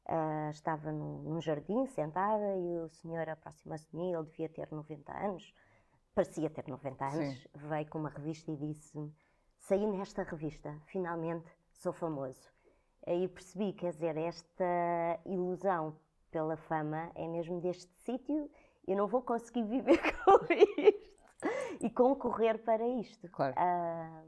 [0.10, 4.68] uh, estava num, num jardim sentada e o senhor aproxima-se de mim, ele devia ter
[4.72, 5.54] 90 anos,
[6.16, 7.50] parecia ter 90 anos, Sim.
[7.56, 9.14] veio com uma revista e disse:
[9.60, 12.50] Saí nesta revista, finalmente sou famoso.
[13.06, 15.98] Aí percebi, quer dizer, esta ilusão
[16.32, 18.50] pela fama é mesmo deste sítio,
[18.86, 21.08] eu não vou conseguir viver com isto
[21.82, 23.30] e concorrer para isto.
[23.30, 23.54] Claro.
[23.58, 24.24] Ah,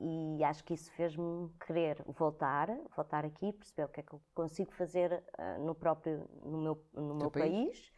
[0.00, 4.22] e acho que isso fez-me querer voltar, voltar aqui, perceber o que é que eu
[4.34, 7.54] consigo fazer ah, no próprio, no meu, no meu país?
[7.54, 7.92] país.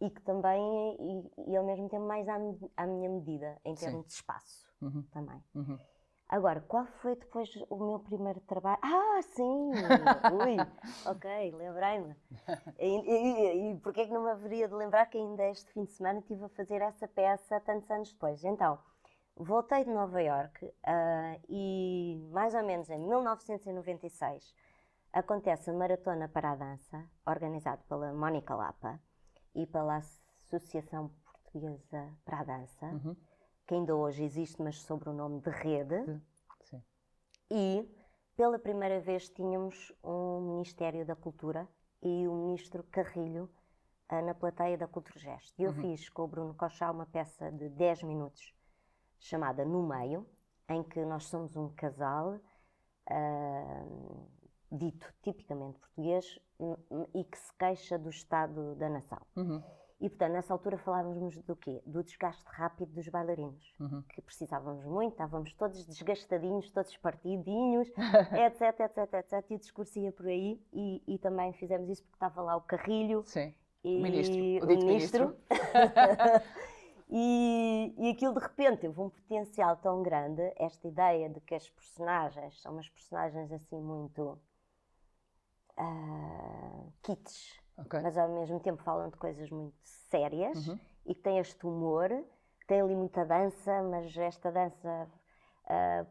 [0.00, 0.60] e que também,
[1.00, 2.36] e, e ao mesmo tempo mais à,
[2.76, 3.86] à minha medida, em Sim.
[3.86, 5.42] termos de espaço Uhum, também.
[5.54, 5.78] uhum.
[6.28, 8.78] Agora, qual foi depois o meu primeiro trabalho?
[8.82, 9.44] Ah, sim!
[10.28, 10.66] Ui,
[11.04, 12.16] ok, lembrei-me.
[12.78, 15.84] E, e, e porquê é que não me haveria de lembrar que ainda este fim
[15.84, 18.42] de semana estive a fazer essa peça tantos anos depois?
[18.44, 18.78] Então,
[19.36, 24.54] voltei de Nova Iorque ah, e mais ou menos em 1996
[25.12, 29.00] acontece a Maratona para a Dança, organizado pela Mónica Lapa
[29.54, 33.16] e pela Associação Portuguesa para a Dança, Uhum.
[33.66, 36.20] que ainda hoje existe, mas sob o nome de Rede.
[36.62, 36.82] Sim.
[37.50, 37.88] E
[38.36, 41.68] pela primeira vez tínhamos um Ministério da Cultura
[42.02, 43.48] e o Ministro Carrilho
[44.08, 45.54] ah, na plateia da Culturgest.
[45.58, 48.52] E eu fiz com o Bruno Cochá uma peça de 10 minutos
[49.18, 50.26] chamada No Meio,
[50.68, 52.40] em que nós somos um casal
[53.08, 53.84] ah,
[54.70, 56.38] dito tipicamente português
[57.14, 59.20] e que se queixa do estado da nação.
[59.36, 59.62] Uhum.
[60.00, 61.82] E, portanto, nessa altura falávamos do quê?
[61.86, 64.02] Do desgaste rápido dos bailarinos, uhum.
[64.10, 67.88] que precisávamos muito, estávamos todos desgastadinhos, todos partidinhos,
[68.32, 69.50] etc, etc, etc.
[69.50, 72.60] E o discurso ia por aí e, e, também fizemos isso porque estava lá o
[72.62, 73.22] Carrilho.
[73.24, 73.54] Sim.
[73.82, 74.36] E o ministro.
[74.36, 75.36] O, o ministro.
[77.08, 81.68] e, e aquilo de repente teve um potencial tão grande, esta ideia de que as
[81.68, 84.38] personagens são umas personagens assim muito
[85.78, 88.00] uh, kits, okay.
[88.00, 90.78] mas ao mesmo tempo falam de coisas muito sérias uhum.
[91.06, 92.10] e que têm este humor,
[92.66, 95.08] tem ali muita dança, mas esta dança
[95.66, 96.06] uh,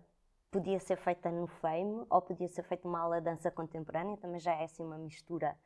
[0.52, 4.40] podia ser feita no fame ou podia ser feita uma aula de dança contemporânea, também
[4.40, 5.58] já é assim uma mistura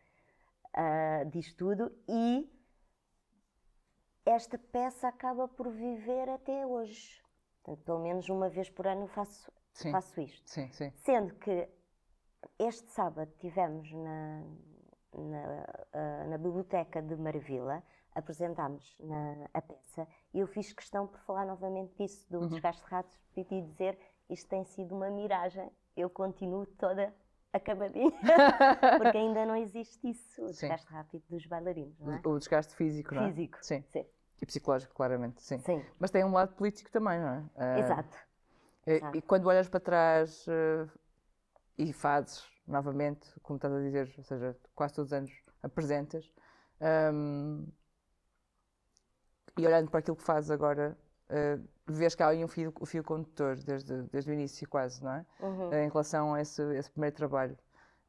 [0.69, 2.49] uh, disto tudo e
[4.29, 7.21] esta peça acaba por viver até hoje.
[7.63, 9.51] Portanto, pelo menos uma vez por ano faço,
[9.91, 10.49] faço isto.
[10.49, 10.91] Sim, sim.
[10.97, 11.69] Sendo que
[12.59, 14.43] este sábado tivemos na,
[15.13, 21.19] na, uh, na biblioteca de Marvila, apresentámos na, a peça e eu fiz questão por
[21.21, 22.47] falar novamente disso, do uhum.
[22.47, 23.97] desgaste rápido e dizer
[24.29, 27.13] isto tem sido uma miragem, eu continuo toda
[27.53, 28.11] acabadinha,
[28.97, 30.93] porque ainda não existe isso, o desgaste sim.
[30.93, 31.95] rápido dos bailarinos.
[32.01, 32.27] É?
[32.27, 33.27] O desgaste físico, não é?
[33.27, 33.83] Físico, sim.
[33.89, 34.05] sim.
[34.41, 35.59] E psicológico, claramente, sim.
[35.59, 35.83] sim.
[35.99, 37.39] Mas tem um lado político também, não é?
[37.55, 38.17] Uh, Exato.
[38.85, 39.17] E, Exato.
[39.17, 40.89] e, quando olhas para trás uh,
[41.77, 45.31] e fazes novamente, como estás a dizer, ou seja, quase todos os anos
[45.63, 46.31] apresentas,
[47.13, 47.65] um,
[49.57, 50.97] e olhando para aquilo que fazes agora,
[51.29, 55.03] uh, vês que há aí um fio, um fio condutor desde, desde o início, quase,
[55.03, 55.25] não é?
[55.39, 55.73] Uhum.
[55.73, 57.57] em relação a esse, esse primeiro trabalho.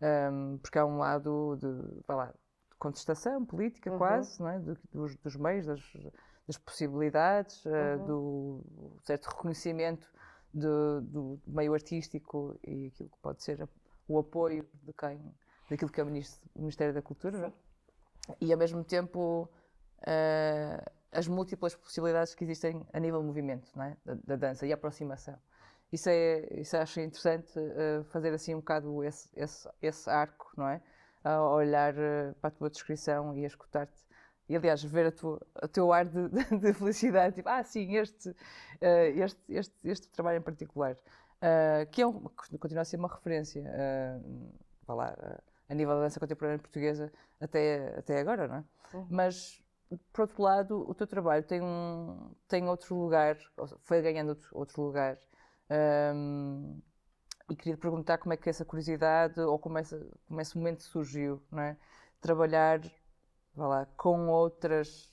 [0.00, 2.34] Um, porque há um lado de, vai lá,
[2.78, 3.98] contestação política uhum.
[3.98, 4.58] quase, não é?
[4.92, 5.80] dos, dos meios, das,
[6.46, 8.02] das possibilidades, eh, uhum.
[8.02, 10.08] uh, do certo reconhecimento
[10.52, 13.68] do, do, meio artístico e aquilo que pode ser
[14.06, 15.20] o apoio de quem,
[15.68, 16.06] daquilo que é o,
[16.56, 17.52] Ministério da Cultura,
[18.28, 18.34] é?
[18.40, 19.48] e ao mesmo tempo
[19.98, 23.96] uh, as múltiplas possibilidades que existem a nível de movimento é?
[24.04, 25.38] da, da, dança e aproximação.
[25.92, 30.68] Isso, é, isso acho interessante uh, fazer assim um bocado esse, esse, esse arco, não
[30.68, 30.82] é?
[31.28, 34.06] A olhar eh, para a tua descrição e a escutar-te.
[34.48, 36.28] E, aliás, ver tua, o teu ar de,
[36.60, 38.34] de, felicidade, tipo, ah, sim, este, uh,
[39.14, 42.18] este, este, este trabalho em particular, uh, que é um,
[42.58, 45.14] continua a ser uma referência, uh, lá,
[45.68, 48.64] a nível da dança contemporânea portuguesa até, até agora, não é?
[48.94, 49.06] Uhum.
[49.10, 49.62] Mas,
[50.14, 53.36] por outro lado, o teu trabalho tem, um, tem outro lugar,
[53.82, 55.18] foi ganhando outro, outro lugar.
[55.70, 56.80] Um,
[57.50, 60.82] e queria te perguntar como é que essa curiosidade ou como, essa, como esse momento
[60.82, 61.76] surgiu, não é?
[62.20, 62.80] Trabalhar
[63.56, 65.10] lá, com outras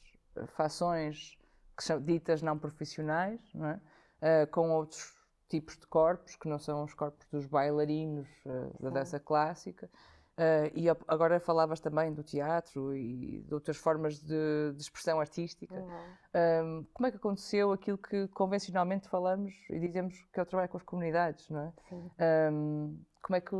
[0.55, 1.37] fações
[1.75, 3.81] que são ditas não profissionais, não é?
[4.21, 5.13] Uh, com outros
[5.49, 9.89] tipos de corpos que não são os corpos dos bailarinos uh, da dança clássica.
[10.37, 15.73] Uh, e agora falavas também do teatro e de outras formas de, de expressão artística.
[15.73, 16.81] Uhum.
[16.81, 20.69] Um, como é que aconteceu aquilo que convencionalmente falamos e dizemos que é o trabalho
[20.69, 22.51] com as comunidades, não é?
[22.51, 23.55] Um, como é que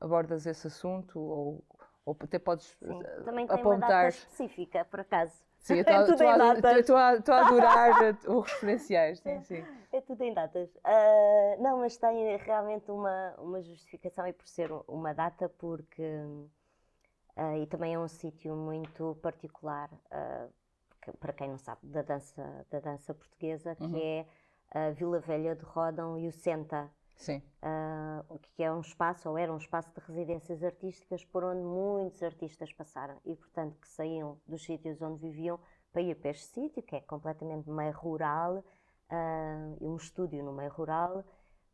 [0.00, 1.64] abordas esse assunto ou,
[2.04, 3.02] ou até podes Sim.
[3.24, 3.56] Também apontar...
[3.56, 5.44] tem uma data específica, por acaso.
[5.64, 7.90] Sim, estou a, a, adorar
[8.28, 9.18] os referenciais.
[9.20, 9.64] Sim, sim.
[9.90, 10.68] É tudo em datas.
[10.76, 16.02] Uh, não, mas tem realmente uma, uma justificação e por ser uma data, porque.
[17.36, 20.52] Uh, e também é um sítio muito particular, uh,
[21.00, 23.96] que, para quem não sabe, da dança, da dança portuguesa, que uhum.
[23.96, 24.26] é
[24.70, 26.90] a Vila Velha de Rodão e o Senta.
[27.16, 27.42] Sim.
[27.62, 32.22] Uh, que é um espaço, ou era um espaço de residências artísticas por onde muitos
[32.22, 35.58] artistas passaram e, portanto, que saíam dos sítios onde viviam
[35.92, 38.64] para ir para este sítio, que é completamente meio rural,
[39.10, 41.24] uh, um estúdio no meio rural,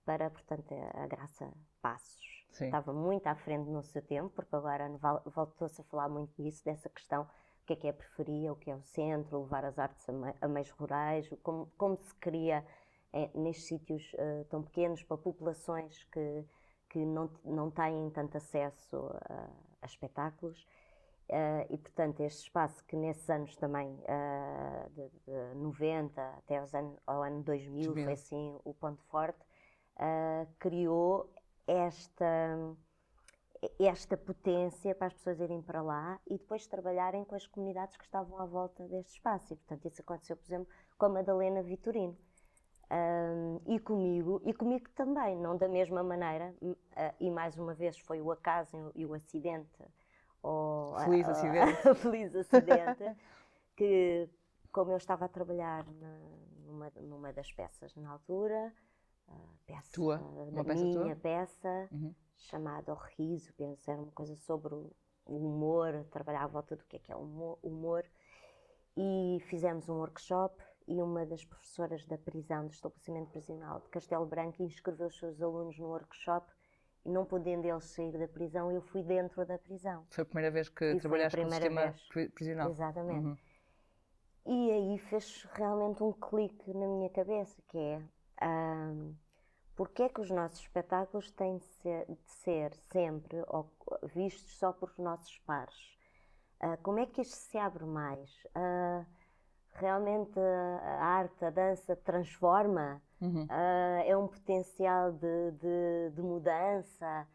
[0.05, 2.47] para, portanto, a Graça Passos.
[2.51, 2.67] Sim.
[2.67, 4.91] Estava muito à frente no seu tempo, porque agora
[5.27, 8.57] voltou-se a falar muito disso, dessa questão o que é que é a periferia, o
[8.57, 10.05] que é o centro, levar as artes
[10.41, 12.65] a, meios rurais, como, como se cria
[13.13, 16.45] é, nestes sítios uh, tão pequenos, para populações que,
[16.89, 18.97] que não, não têm tanto acesso
[19.29, 19.51] a,
[19.83, 20.63] a espetáculos.
[21.29, 26.75] Uh, e, portanto, este espaço que nesses anos também, uh, de, de 90 até aos
[26.75, 29.39] anos, ao ano 2000, 2000, foi assim o ponto forte,
[30.59, 31.31] criou
[31.67, 32.75] esta,
[33.79, 38.05] esta potência para as pessoas irem para lá e depois trabalharem com as comunidades que
[38.05, 39.53] estavam à volta deste espaço.
[39.53, 42.17] E, portanto, isso aconteceu, por exemplo, com a Madalena Vitorino
[42.91, 46.77] um, e comigo, e comigo também, não da mesma maneira, uh,
[47.21, 49.85] e mais uma vez foi o acaso e o acidente.
[50.43, 51.95] Ou, feliz acidente.
[51.97, 53.17] feliz acidente,
[53.77, 54.29] que
[54.73, 56.19] como eu estava a trabalhar na,
[56.67, 58.73] numa, numa das peças na altura,
[59.67, 60.19] peça, tua?
[60.19, 61.17] Uma peça minha tua?
[61.17, 62.15] peça, uhum.
[62.37, 64.93] chamado Riso, penso, era uma coisa sobre o
[65.27, 68.05] humor, trabalhar à volta do que é que é o humor.
[68.97, 74.27] E fizemos um workshop e uma das professoras da prisão, do estabelecimento prisional de Castelo
[74.27, 76.53] Branco, inscreveu os seus alunos no workshop
[77.05, 80.05] e não podendo eles sair da prisão, eu fui dentro da prisão.
[80.11, 82.31] Foi a primeira vez que e trabalhaste com o sistema vez.
[82.33, 82.71] prisional.
[82.71, 83.27] Exatamente.
[83.27, 83.39] Uhum.
[84.47, 88.03] E aí fez realmente um clique na minha cabeça, que é
[88.45, 89.15] um,
[89.77, 93.37] porque é que os nossos espetáculos têm de ser, de ser sempre
[94.13, 95.97] vistos só por nossos pares?
[96.61, 98.29] Uh, como é que isto se abre mais?
[98.57, 99.07] Uh,
[99.75, 103.01] realmente a arte, a dança transforma?
[103.21, 103.45] Uhum.
[103.45, 107.27] Uh, é um potencial de, de, de mudança?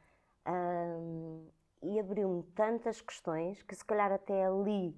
[1.81, 4.95] e abriu-me tantas questões que se calhar até ali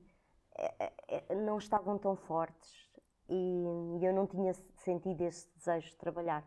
[0.58, 2.88] é, é, não estavam tão fortes
[3.30, 6.46] e eu não tinha sentido esse desejo de trabalhar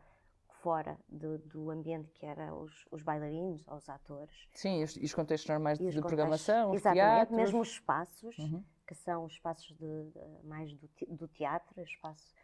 [0.62, 4.48] fora do, do ambiente que era os, os bailarinos ou os atores.
[4.54, 7.36] Sim, e os, os contextos normais de, de programação, Exatamente, teatros.
[7.36, 8.64] mesmo os espaços, uhum.
[8.90, 12.34] Que são os espaços de, mais do, do teatro, espaço,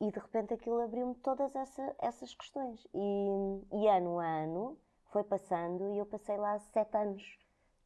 [0.00, 2.86] e de repente aquilo abriu-me todas essa, essas questões.
[2.94, 4.78] E, e ano a ano
[5.10, 7.36] foi passando e eu passei lá sete anos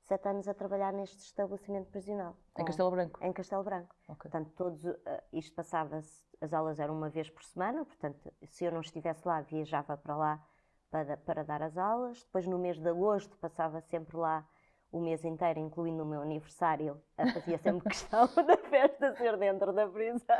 [0.02, 2.36] sete anos a trabalhar neste estabelecimento prisional.
[2.58, 3.18] Em Castelo Branco?
[3.24, 3.96] Em Castelo Branco.
[4.04, 4.16] Okay.
[4.16, 4.96] Portanto, todos, uh,
[5.32, 9.40] isto passava-se, as aulas eram uma vez por semana, portanto, se eu não estivesse lá,
[9.40, 10.46] viajava para lá
[10.90, 12.22] para, para dar as aulas.
[12.22, 14.46] Depois, no mês de agosto, passava sempre lá
[14.92, 19.86] o mês inteiro, incluindo o meu aniversário, fazia sempre questão da festa ser dentro da
[19.86, 20.36] prisão.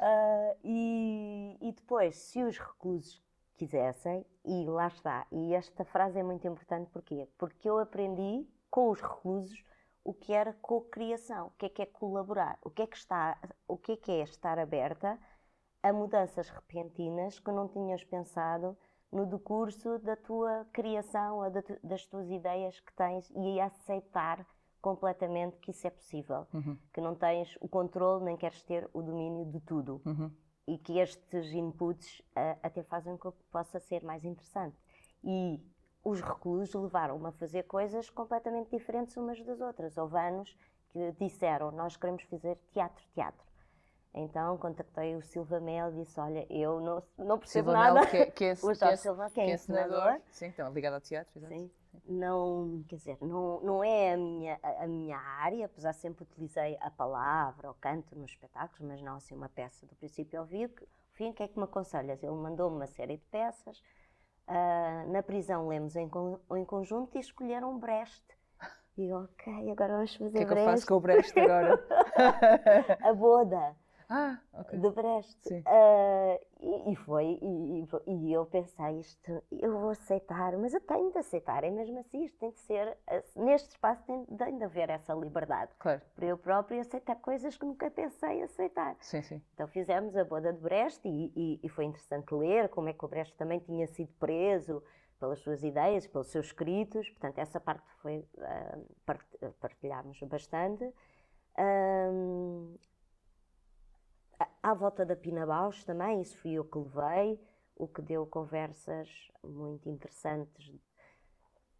[0.00, 3.22] uh, e, e depois, se os reclusos
[3.56, 5.26] quisessem, e lá está.
[5.30, 7.28] E esta frase é muito importante porquê?
[7.38, 9.62] Porque eu aprendi com os reclusos
[10.04, 13.38] o que era co-criação, o que é que é colaborar, o que é que, está,
[13.68, 15.18] o que é que é estar aberta
[15.82, 18.76] a mudanças repentinas que não tinhas pensado
[19.12, 21.40] no decurso da tua criação,
[21.82, 24.46] das tuas ideias que tens e aceitar
[24.80, 26.76] completamente que isso é possível, uhum.
[26.92, 30.00] que não tens o controle nem queres ter o domínio de tudo.
[30.04, 30.30] Uhum
[30.66, 34.76] e que estes inputs uh, até fazem com que possa ser mais interessante.
[35.22, 35.60] E
[36.04, 39.96] os reclusos levaram-me a fazer coisas completamente diferentes umas das outras.
[39.96, 40.56] Houve anos
[40.90, 43.51] que disseram, nós queremos fazer teatro, teatro.
[44.14, 48.00] Então contactei o Silva Mel e disse, olha, eu não, não percebo Silva nada.
[48.00, 50.20] Mel, que, que é, o Jorge é, Silva, que é, que é ensinador.
[50.30, 51.72] Sim, então, ligado ao teatro, exatamente.
[51.72, 56.24] Sim não, quer dizer, não, não é a minha, a, a minha área, apesar sempre
[56.24, 60.46] utilizei a palavra, o canto nos espetáculos, mas não assim uma peça do princípio ao
[60.46, 60.66] fim,
[61.30, 62.22] o que é que me aconselhas?
[62.22, 63.78] Ele mandou-me uma série de peças,
[64.48, 66.10] uh, na prisão lemos em,
[66.56, 68.24] em conjunto e escolheram Brecht.
[68.96, 70.44] E ok, agora vamos fazer Brecht.
[70.44, 71.86] O que é que eu faço com o Brecht agora?
[73.00, 73.76] a boda.
[74.14, 74.78] Ah, ok.
[74.78, 75.48] De Brecht.
[75.48, 81.10] Uh, e, e, foi, e, e, eu pensei, isto, eu vou aceitar, mas eu tenho
[81.10, 82.94] de aceitar, é mesmo assim, isto tem de ser,
[83.34, 85.72] neste espaço tem, tem de haver essa liberdade.
[85.78, 86.02] Claro.
[86.14, 88.96] Para eu próprio aceitar coisas que nunca pensei aceitar.
[89.00, 89.42] Sim, sim.
[89.54, 93.08] Então fizemos a boda de Brecht e, e foi interessante ler como é que o
[93.08, 94.82] Brecht também tinha sido preso
[95.18, 100.84] pelas suas ideias, pelos seus escritos, portanto essa parte foi, uh, partilhámos bastante.
[101.58, 102.76] Um,
[104.62, 107.40] à volta da Pina Bausch também, isso fui eu que levei,
[107.76, 109.08] o que deu conversas
[109.42, 110.72] muito interessantes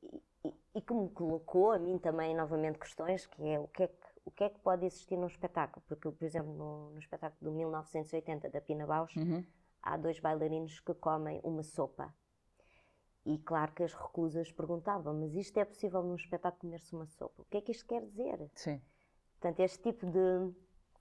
[0.03, 3.85] e, e, e que me colocou a mim também novamente questões, que é o que
[3.85, 6.99] é que, o que, é que pode existir num espetáculo, porque por exemplo no, no
[6.99, 9.45] espetáculo de 1980 da Pina Bausch uhum.
[9.83, 12.15] há dois bailarinos que comem uma sopa
[13.25, 17.43] e claro que as reclusas perguntavam, mas isto é possível num espetáculo comer-se uma sopa?
[17.43, 18.51] O que é que isto quer dizer?
[18.55, 18.81] Sim.
[19.33, 20.53] Portanto, este tipo de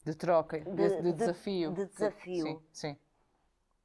[0.04, 1.72] de troca, de, de, de desafio.
[1.74, 2.46] De desafio.
[2.46, 2.98] Sim, sim.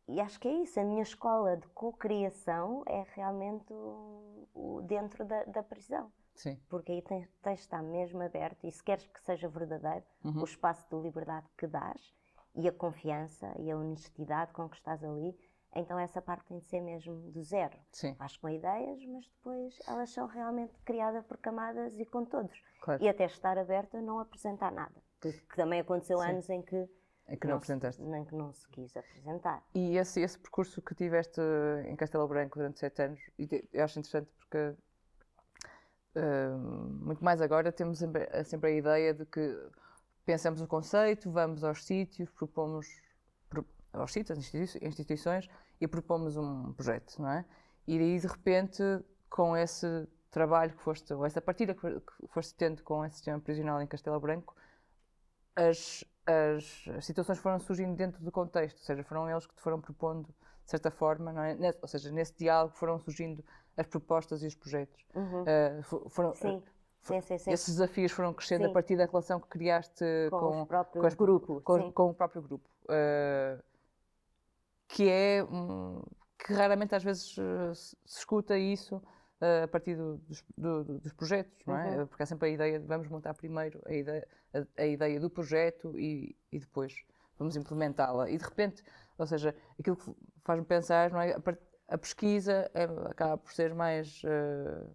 [0.09, 0.79] E acho que é isso.
[0.79, 6.13] A minha escola de co-criação é realmente o, o dentro da, da, prisão.
[6.35, 6.61] Sim.
[6.69, 10.41] Porque aí tens, tens de estar mesmo aberto e se queres que seja verdadeiro, uhum.
[10.41, 12.15] o espaço de liberdade que dás
[12.55, 15.37] e a confiança e a honestidade com que estás ali,
[15.75, 17.77] então essa parte tem de ser mesmo do zero.
[17.93, 18.15] Sim.
[18.15, 22.59] Faz com ideias, mas depois elas são realmente criadas por camadas e com todos.
[22.81, 23.03] Claro.
[23.03, 25.06] E até estar aberto a não apresentar nada.
[25.21, 26.31] Que, que também aconteceu Sim.
[26.31, 26.89] anos em que
[27.29, 28.03] em que não, não apresentaste.
[28.03, 29.63] Se, nem que não se quis apresentar.
[29.75, 31.41] E esse, esse percurso que tiveste
[31.87, 33.21] em Castelo Branco durante sete anos,
[33.73, 34.75] eu acho interessante porque
[36.17, 36.59] uh,
[37.05, 39.69] muito mais agora temos sempre, sempre, a ideia de que
[40.25, 42.87] pensamos o conceito, vamos aos sítios, propomos
[43.93, 45.49] aos sítios, às instituições
[45.81, 47.45] e propomos um projeto, não é?
[47.89, 48.83] E aí de repente
[49.29, 53.81] com esse trabalho que foste, ou essa partida que foste tendo com esse sistema prisional
[53.81, 54.55] em Castelo Branco,
[55.57, 59.63] as, as, as, situações foram surgindo dentro do contexto, ou seja, foram eles que te
[59.63, 60.27] foram propondo,
[60.65, 61.57] de certa forma, é?
[61.81, 63.43] ou seja, nesse diálogo foram surgindo
[63.77, 65.05] as propostas e os projetos.
[65.15, 65.43] Uhum.
[65.43, 66.63] Uh, foram, sim.
[67.03, 67.53] Sim, sim, sim.
[67.53, 71.07] Esses desafios foram crescendo a partir da relação que criaste Com, com, os próprios com
[71.07, 71.63] as- grupos.
[71.63, 72.69] com, com o próprio grupo.
[72.85, 73.63] Uh,
[74.89, 76.03] que é hum,
[76.39, 77.37] que raramente às vezes
[77.75, 79.01] se escuta isso
[79.41, 81.99] uh, a partir do- dos, do- do- dos projetos, não é?
[81.99, 82.07] Uhum.
[82.07, 85.29] Porque há sempre a ideia de vamos montar primeiro a ideia, a, a ideia do
[85.31, 87.05] projeto e, e depois
[87.39, 88.31] vamos implementá-la.
[88.31, 88.83] E de repente,
[89.19, 90.15] ou seja, aquilo que
[90.45, 91.33] faz-me pensar, não é?
[91.35, 94.23] A, a pesquisa é- acaba por ser mais.
[94.25, 94.91] uh,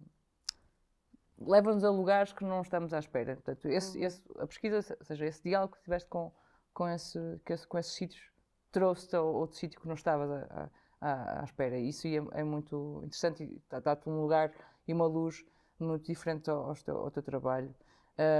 [1.38, 3.34] leva-nos a lugares que não estamos à espera.
[3.34, 4.04] Portanto, esse, Uhum.
[4.04, 6.32] esse- a pesquisa, ou seja, esse diálogo que tiveste com,
[6.72, 8.22] com, esse, que esse- com esses sítios,
[8.70, 10.70] trouxe-te a outro sítio que não estavas à,
[11.02, 11.78] à- à espera.
[11.78, 14.52] Isso é, é muito interessante e dá- dá-te um lugar
[14.86, 15.44] e uma luz
[15.78, 17.74] muito diferente ao, teu, ao teu trabalho.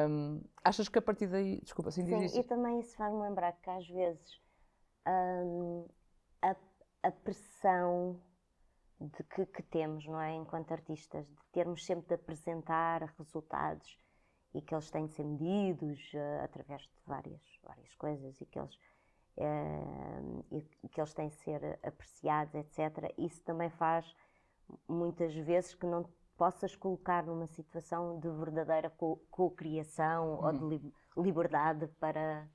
[0.09, 1.61] Hum, achas que a partir daí.
[1.63, 2.49] Desculpa, assim Sim, diz e isso.
[2.49, 4.41] também isso faz-me lembrar que às vezes
[5.07, 5.87] hum,
[6.43, 6.57] a,
[7.05, 8.21] a pressão
[9.01, 13.99] de que, que temos, não é, enquanto artistas, de termos sempre de apresentar resultados
[14.55, 18.59] e que eles têm de ser medidos eh, através de várias, várias coisas e que
[18.59, 18.79] eles
[19.37, 23.13] e e que eles têm de ser apreciados, etc.
[23.19, 24.15] Isso também faz
[24.89, 30.95] muitas vezes que não possas colocar numa situação de verdadeira co- co-criação ou de li-
[31.17, 32.49] liberdade para,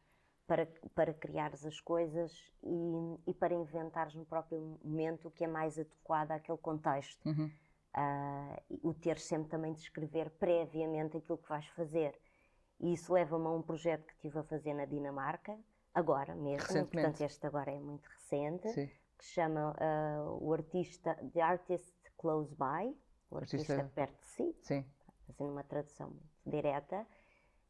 [0.45, 2.31] para, para criares as coisas
[2.63, 7.25] e, e para inventares no próprio momento o que é mais adequado àquele contexto.
[7.27, 7.49] Uhum.
[8.69, 12.19] E o ter sempre também de escrever previamente aquilo que vais fazer.
[12.79, 15.57] E isso leva-me a um projeto que estive a fazer na Dinamarca,
[15.97, 18.87] agora mesmo, portanto este agora é muito recente, Sim.
[19.17, 22.95] que se chama ah, o artista The Artist Close By,
[23.31, 24.85] o Artista- artista perto de si, Sim.
[25.25, 26.13] fazendo uma tradução
[26.45, 27.05] direta,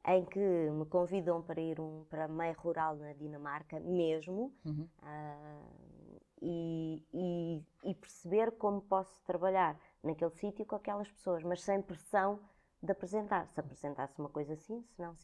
[0.06, 4.88] em que me convidam para ir um, para meio rural na Dinamarca mesmo Uhum.
[5.02, 5.62] ah,
[6.42, 12.40] e, e- e perceber como posso trabalhar naquele sítio com aquelas pessoas, mas sem pressão
[12.84, 13.48] de apresentar.
[13.48, 15.16] Se apresentasse uma coisa assim, se não.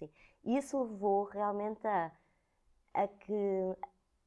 [0.44, 2.12] E isso levou realmente a,
[2.94, 3.34] a que,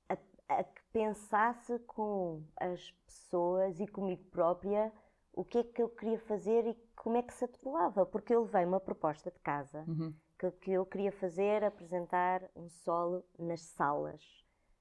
[0.09, 0.17] a,
[0.61, 4.93] a que pensasse com as pessoas e comigo própria
[5.33, 8.43] o que é que eu queria fazer e como é que se adequava, porque eu
[8.43, 10.15] levei uma proposta de casa Uhum.
[10.39, 14.23] que, que eu queria fazer, apresentar um solo nas salas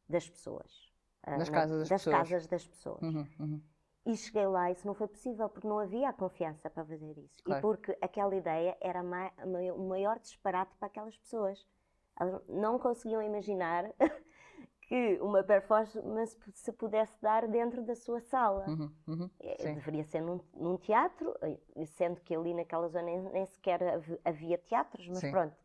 [0.07, 0.91] das pessoas.
[1.23, 2.15] Ah, Nas na- casas das pessoas.
[2.15, 3.01] casas das pessoas.
[3.01, 3.27] Uhum.
[3.39, 3.61] Uhum.
[4.05, 7.17] E cheguei lá e isso não foi possível, porque não havia a confiança para fazer
[7.17, 7.43] isso.
[7.43, 7.59] Claro.
[7.59, 11.65] E porque aquela ideia era o maior disparate para aquelas pessoas.
[12.19, 13.91] Elas não conseguiam imaginar
[14.87, 18.65] que uma performance se pudesse dar dentro da sua sala.
[18.67, 18.91] Uhum.
[19.07, 19.29] Uhum.
[19.59, 19.73] Sim.
[19.75, 24.19] Deveria ser num, num teatro, eh, sendo que ali naquela zona nem, nem sequer hav-
[24.23, 25.31] havia teatros, mas Sim.
[25.31, 25.55] pronto.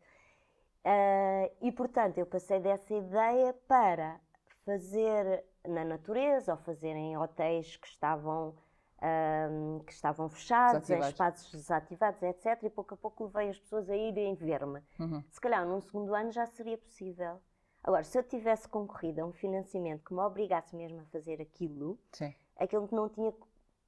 [0.83, 4.19] Ah, e portanto eu passei dessa ideia para
[4.65, 8.55] fazer na natureza ou fazer em hotéis que estavam,
[9.01, 12.63] ahm, que estavam fechados, em espaços desativados, etc.
[12.63, 14.81] E pouco a pouco levei as pessoas a irem ver-me.
[14.99, 15.23] Uhum.
[15.29, 17.41] Se calhar num segundo ano já seria possível.
[17.83, 21.97] Agora, se eu tivesse concorrido a um financiamento que me obrigasse mesmo a fazer aquilo,
[22.11, 22.33] Sim.
[22.55, 23.33] aquilo que não tinha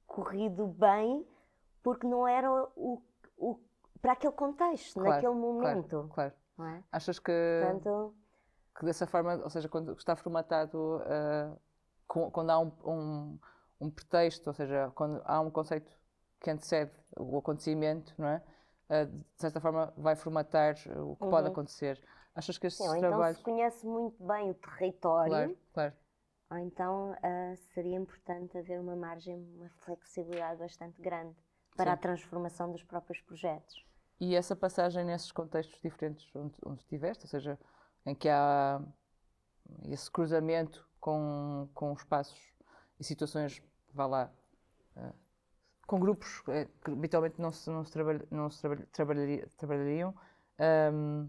[0.06, 1.24] corrido bem
[1.82, 3.00] porque não era o,
[3.36, 3.60] o-
[4.02, 6.10] para aquele contexto, Claro, naquele Claro, momento.
[6.12, 6.32] claro.
[6.58, 6.82] Não é?
[6.90, 8.14] Achas que, Portanto,
[8.78, 11.00] que dessa forma, ou seja, quando está formatado,
[12.06, 13.38] com- quando há um, um,
[13.80, 15.90] um pretexto, ou seja, quando há um conceito
[16.40, 18.42] que antecede o acontecimento, não é?
[18.88, 21.52] Ah, de certa forma vai formatar o que pode Uhum.
[21.52, 22.00] acontecer.
[22.34, 23.38] Achas que estes sim, ou então trabalhos.
[23.38, 25.94] se conhece muito bem o território, Claro, claro.
[26.50, 31.36] ou então ah, seria importante haver uma margem, uma flexibilidade bastante grande
[31.76, 31.94] para Sim.
[31.94, 33.84] a transformação dos próprios projetos.
[34.20, 37.58] E essa passagem nesses contextos diferentes onde, onde estiveste, ou seja,
[38.06, 38.80] em que há
[39.90, 42.53] esse cruzamento com, com espaços
[42.98, 44.32] e situações, vá lá,
[44.96, 45.12] eh,
[45.86, 50.14] com grupos eh, que habitualmente não se, não se, trabalha- não se trabalha- trabalharia- trabalhariam,
[50.58, 51.28] ahm,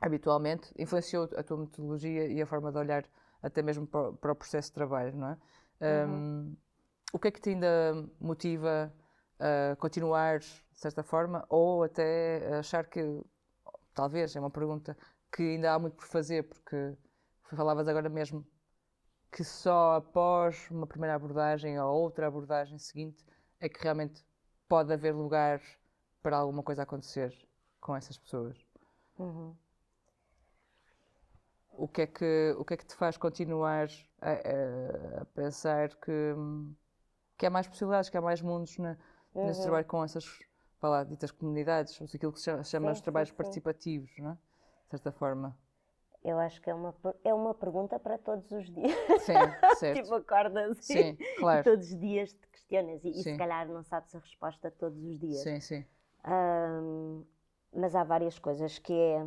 [0.00, 3.04] habitualmente, influenciou a tua metodologia e a forma de olhar
[3.42, 5.38] até mesmo para, para o processo de trabalho, não é?
[5.80, 6.54] Ahm,
[7.12, 8.92] O que é que te ainda motiva
[9.38, 13.00] a continuar, de certa forma, ou até achar que,
[13.94, 14.96] talvez, é uma pergunta,
[15.32, 16.96] que ainda há muito por fazer, porque
[17.54, 18.44] falavas agora mesmo
[19.34, 23.22] que só após uma primeira abordagem ou outra abordagem seguinte
[23.60, 24.24] é que realmente
[24.68, 25.60] pode haver lugar
[26.22, 27.36] para alguma coisa acontecer
[27.80, 28.56] com essas pessoas.
[29.18, 29.56] Uhum.
[31.76, 33.88] O que é que, o que, é que te faz continuar
[34.20, 36.34] a, a- a pensar que,
[37.38, 38.96] que há mais possibilidades, que há mais mundos na-
[39.42, 39.62] nesse Uhum.
[39.62, 40.24] trabalho com essas
[40.82, 43.36] lá, ditas comunidades, aquilo que se chama, chama Sim, os trabalhos sim.
[43.36, 44.34] participativos, não é?
[44.34, 45.56] de certa forma.
[46.24, 48.96] Eu acho que é uma, é uma pergunta para todos os dias.
[49.20, 49.34] Sim,
[49.76, 50.02] certo.
[50.02, 51.62] tipo, acordas Sim, e claro.
[51.64, 55.18] todos os dias te questionas e, e se calhar não sabes a resposta todos os
[55.18, 55.42] dias.
[55.42, 55.84] Sim, sim.
[56.24, 57.22] Ahm,
[57.74, 59.26] mas há várias coisas que é,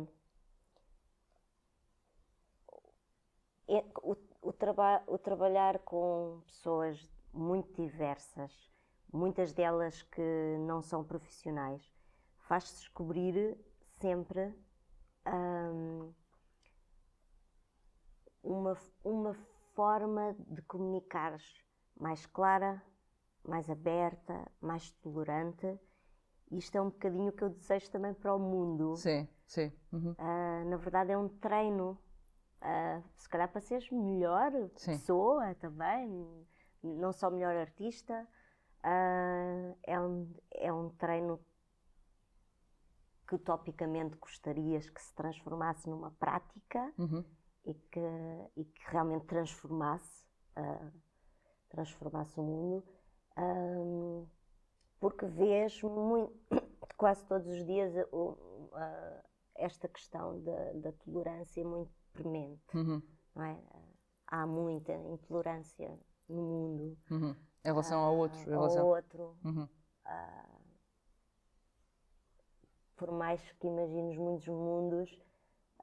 [3.68, 8.52] é o, o, traba, o trabalhar com pessoas muito diversas,
[9.12, 11.80] muitas delas que não são profissionais,
[12.40, 13.56] faz-te descobrir
[14.00, 14.52] sempre
[15.24, 16.12] ahm,
[18.48, 19.34] uma, uma
[19.74, 21.44] forma de comunicares
[21.98, 22.82] mais clara,
[23.44, 25.78] mais aberta, mais tolerante.
[26.50, 28.96] Isto é um bocadinho que eu desejo também para o mundo.
[28.96, 29.70] Sim, sim.
[29.92, 30.14] Uhum.
[30.18, 31.98] Ah, na verdade, é um treino.
[32.60, 34.92] ah, se calhar para seres melhor Sim.
[34.92, 36.08] pessoa também,
[36.82, 38.26] não só melhor artista.
[38.82, 41.38] ah, é, um, é um treino
[43.28, 47.22] que utopicamente gostarias que se transformasse numa prática Uhum.
[47.64, 48.00] E que,
[48.56, 50.24] e que realmente transformasse,
[50.56, 50.90] ah,
[51.68, 52.84] transformasse o mundo,
[55.00, 56.34] porque vês muito,
[56.96, 57.94] quase todos os dias
[58.74, 59.22] a-
[59.54, 63.02] esta questão da, da tolerância muito premente, Uhum.
[63.36, 63.56] é?
[64.26, 65.98] Há muita intolerância
[66.28, 67.34] no mundo, Uhum.
[67.64, 68.38] Em relação ao outro.
[68.38, 68.86] Em ao relação...
[68.86, 69.68] outro, Uhum.
[72.96, 75.10] por mais que imagines muitos mundos,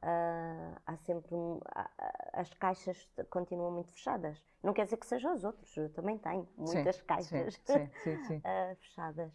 [0.06, 1.90] ah, há sempre um- ah,
[2.34, 4.42] as caixas continuam muito fechadas.
[4.64, 7.90] Não quer dizer que sejam os outros, eu também tenho muitas sim, caixas Sim,
[8.28, 9.34] sim, ah, fechadas.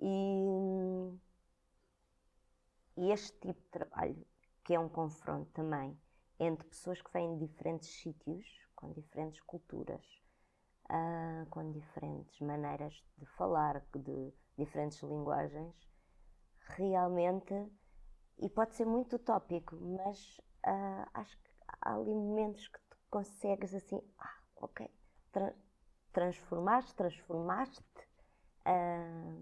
[0.00, 1.18] E,
[2.96, 4.26] e este tipo de trabalho,
[4.64, 5.96] que é um confronto também
[6.40, 10.04] entre pessoas que vêm de diferentes sítios, com diferentes culturas,
[10.88, 15.74] ah, com diferentes maneiras de falar, de diferentes linguagens,
[16.76, 17.54] realmente,
[18.38, 23.74] e pode ser muito utópico, mas ah, acho que há ali momentos que tu consegues
[23.74, 24.88] assim, ah, ok,
[25.32, 25.54] tra
[26.12, 27.82] transformaste, transformaste,
[28.64, 29.36] ah,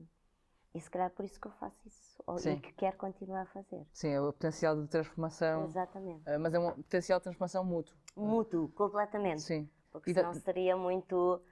[0.75, 2.53] e se calhar é por isso que eu faço isso, ou, Sim.
[2.53, 3.87] e que quero continuar a fazer.
[3.93, 5.65] Sim, é o potencial de transformação.
[5.65, 6.23] Exatamente.
[6.27, 7.95] ah, Mas é um potencial de transformação mútuo.
[8.17, 9.43] Mútuo, completamente.
[9.43, 9.69] Sim.
[9.91, 11.43] Porque E da- senão seria muito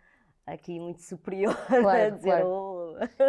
[0.47, 2.47] aqui muito superior Claro, a dizer claro.
[2.49, 2.69] oh,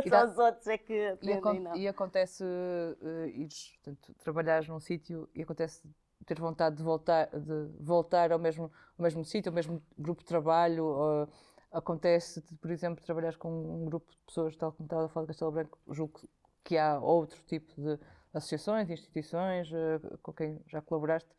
[0.05, 1.75] E só os outros é que E, aprendem, acon- não.
[1.77, 5.81] e acontece uh, ires, portanto, trabalhares num sítio e acontece
[6.25, 10.27] ter vontade de voltar, de voltar ao mesmo, ao mesmo sítio, ao mesmo grupo de
[10.27, 10.85] trabalho.
[10.85, 11.29] ou
[11.71, 15.25] acontece, de, por exemplo, trabalhares com um grupo de pessoas, tal como estava a falar
[15.25, 16.29] de Castelo Branco, julgo que-
[16.65, 17.97] que há outro tipo de
[18.33, 21.29] associações, instituições uh, com quem já colaboraste,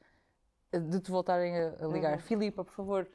[0.72, 2.12] de te voltarem a, a ligar.
[2.14, 2.18] Uhum.
[2.18, 3.07] Filipa, por favor,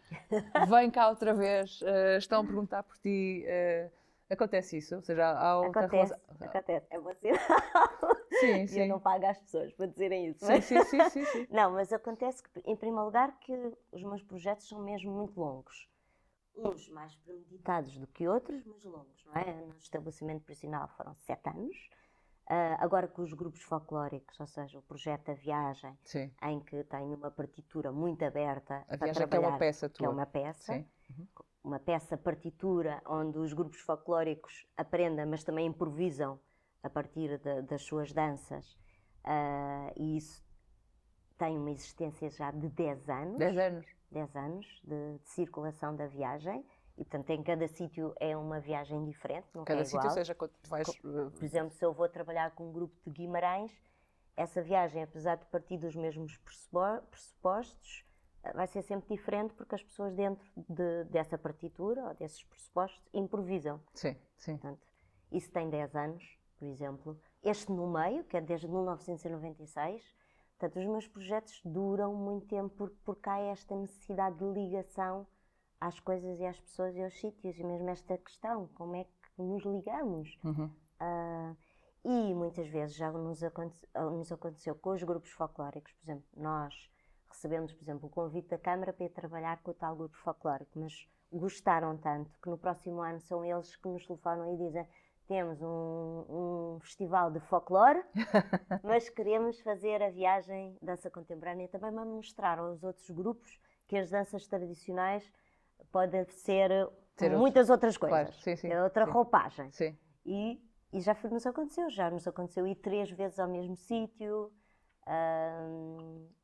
[0.70, 3.44] vem cá outra vez, uh, estão a perguntar por ti.
[3.48, 3.97] uh,
[4.34, 4.96] acontece isso?
[4.96, 6.88] Ou seja, há outra Acontece, relação- acontece.
[6.90, 7.32] É você.
[8.40, 8.80] Sim, E sim.
[8.82, 10.46] eu não pago às pessoas para dizerem isso.
[10.46, 11.48] Sim, sim, sim, sim, sim.
[11.52, 13.54] Não, mas acontece que, em primeiro lugar, que
[13.92, 15.88] os meus projetos são mesmo muito longos.
[16.56, 19.54] Uns mais premeditados do que outros, mas longos, não é?
[19.66, 21.90] No estabelecimento prisional foram sete anos.
[22.50, 26.32] Ah, agora com os grupos folclóricos, ou seja, o projeto A Viagem, Sim.
[26.44, 29.90] em que tenho uma partitura muito aberta A para viagem que é trabalhar, uma peça
[29.90, 30.14] que é tua.
[30.14, 30.88] uma peça, Sim.
[31.68, 36.40] Uma peça partitura onde os grupos folclóricos aprendem, mas também improvisam
[36.82, 38.78] a partir da- das suas danças.
[39.24, 40.42] Ah, e isso
[41.38, 43.38] tem uma existência já de 10 anos.
[43.38, 43.86] 10 anos.
[44.10, 46.66] 10 anos de, de circulação da viagem.
[46.98, 50.14] E, portanto, em cada sítio é uma viagem diferente, não Cada é sítio, igual.
[50.14, 50.88] seja quando vais.
[50.88, 53.72] uh, Por exemplo, se eu vou trabalhar com um grupo de Guimarães,
[54.38, 58.07] essa viagem, apesar de partir dos mesmos pressupo- pressupostos, eh,
[58.56, 63.82] vai ser sempre diferente porque as pessoas dentro de- dessa partitura ou desses pressupostos improvisam.
[63.94, 64.58] Sim, sim.
[64.58, 64.88] Portanto,
[65.32, 67.20] isso tem 10 anos, por exemplo.
[67.44, 70.16] Este no meio, que é desde 1996.
[70.58, 75.28] Portanto, os meus projetos duram muito tempo por- porque há esta necessidade de ligação
[75.80, 77.60] às coisas e às pessoas e aos sítios.
[77.60, 80.36] E mesmo esta questão, como é que nos ligamos?
[80.44, 80.70] Uhum.
[81.00, 81.56] Ah,
[82.04, 86.74] e muitas vezes já nos, aconte- nos aconteceu com os grupos folclóricos, por exemplo, nós
[87.30, 90.80] recebemos, por exemplo, o convite da Câmara para ir trabalhar com o tal grupo folclórico,
[90.80, 94.88] mas gostaram tanto que no próximo ano são eles que nos telefonam e dizem
[95.28, 98.02] temos um, um festival de folclore,
[98.82, 104.10] mas queremos fazer a viagem dança contemporânea também para mostrar aos outros grupos que as
[104.10, 105.30] danças tradicionais
[105.92, 106.70] podem ser
[107.18, 108.20] Ter outro- muitas outras coisas.
[108.20, 109.12] Claro, sim, sim, É outra sim.
[109.12, 109.70] roupagem.
[109.72, 109.98] Sim.
[110.26, 110.62] E,
[110.94, 114.52] e já foi- nos aconteceu, já nos aconteceu ir três vezes ao mesmo sítio.
[115.06, 116.38] é-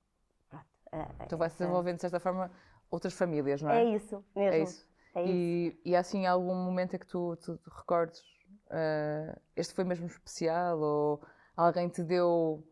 [1.26, 2.52] Então vai-se desenvolvendo, de certa forma,
[2.90, 3.96] outras famílias, não É é?
[3.96, 4.54] isso mesmo.
[4.54, 4.88] É isso.
[5.16, 5.32] é isso.
[5.32, 8.22] E, e há assim algum momento em que tu, tu te recordes,
[8.70, 11.22] ah, este foi mesmo especial ou
[11.56, 12.64] alguém te deu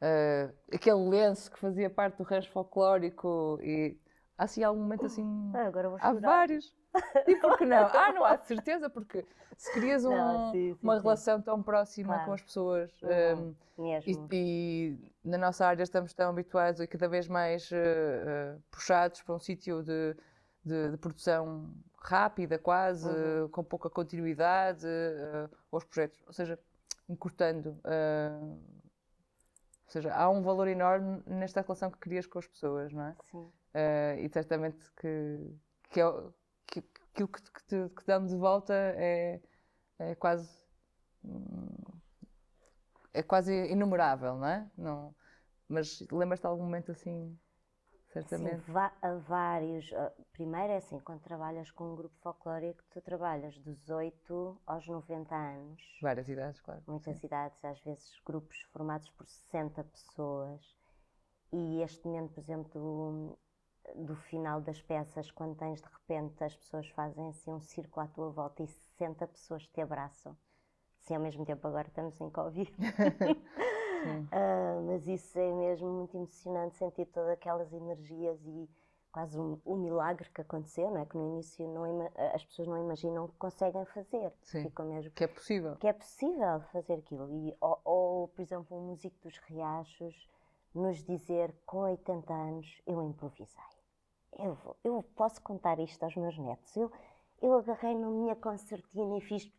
[0.00, 3.98] uh, aquele lenço que fazia parte do rancho folclórico e
[4.36, 5.24] há assim algum momento assim.
[5.54, 6.74] Ah, agora vou há vários.
[7.26, 7.86] E por que não?
[7.94, 9.24] Ah, não há de certeza, porque
[9.56, 11.02] se crias um- Não, sim, sim, uma sim.
[11.02, 12.24] relação tão próxima Claro.
[12.24, 14.28] com as pessoas Uhum, um, Mesmo.
[14.32, 17.76] e, e na nossa área estamos tão habituados e cada vez mais eh,
[18.26, 20.16] eh, puxados para um sítio de,
[20.64, 21.72] de- de produção
[22.02, 23.44] rápida, quase, Uhum.
[23.46, 26.58] eh, com pouca continuidade, eh, aos projetos, ou seja,
[27.08, 27.78] encurtando.
[29.86, 33.16] ou seja, há um valor enorme nesta relação que crias com as pessoas, não é?
[33.30, 33.52] Sim.
[34.24, 35.54] E certamente que,
[35.90, 36.04] que, é,
[37.12, 39.40] aquilo que, que te, que damos de volta é,
[39.98, 40.48] é quase
[41.24, 42.00] hum,
[43.12, 44.70] é quase inumerável, não é?
[44.76, 45.14] Não,
[45.68, 47.38] mas lembras-te de algum momento assim,
[48.12, 48.64] certamente?
[48.64, 49.90] Sim, há vários.
[50.32, 55.34] Primeiro é assim, quando trabalhas com um grupo folclórico, tu trabalhas dos 8 aos 90
[55.34, 55.98] anos.
[56.00, 56.82] Várias idades, claro.
[56.86, 60.76] Muitas cidades, às vezes grupos formados por 60 pessoas.
[61.52, 63.38] E este momento, por exemplo,
[63.96, 68.08] do, final das peças, quando tens de repente as pessoas fazem assim um círculo à
[68.08, 70.36] tua volta e 60 pessoas te abraçam.
[71.00, 72.70] Sim, ao mesmo tempo agora estamos em Covid.
[74.32, 78.66] Ah, mas isso é mesmo muito emocionante sentir todas aquelas energias e
[79.12, 81.04] quase um, um milagre que aconteceu, não é?
[81.04, 81.84] Que no início não
[82.34, 84.32] as pessoas não imaginam que conseguem fazer.
[84.40, 84.62] Sim.
[84.62, 85.76] Ficam mesmo Que é possível.
[85.76, 87.28] que é possível fazer aquilo.
[87.30, 90.26] E, ou, ou, por exemplo, um músico dos Riachos
[90.74, 93.62] nos dizer com 80 anos eu improvisei.
[94.42, 96.76] Eu, vou- eu posso contar isto aos meus netos.
[96.76, 96.90] Eu,
[97.42, 99.50] eu agarrei na minha concertina e fiz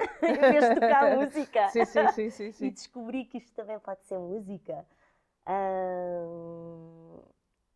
[0.22, 1.66] em vez de tocar música.
[1.68, 2.70] Sim, sim, sim, sim, E sim.
[2.70, 4.86] descobri que isto também pode ser música.
[5.46, 7.20] Ahm,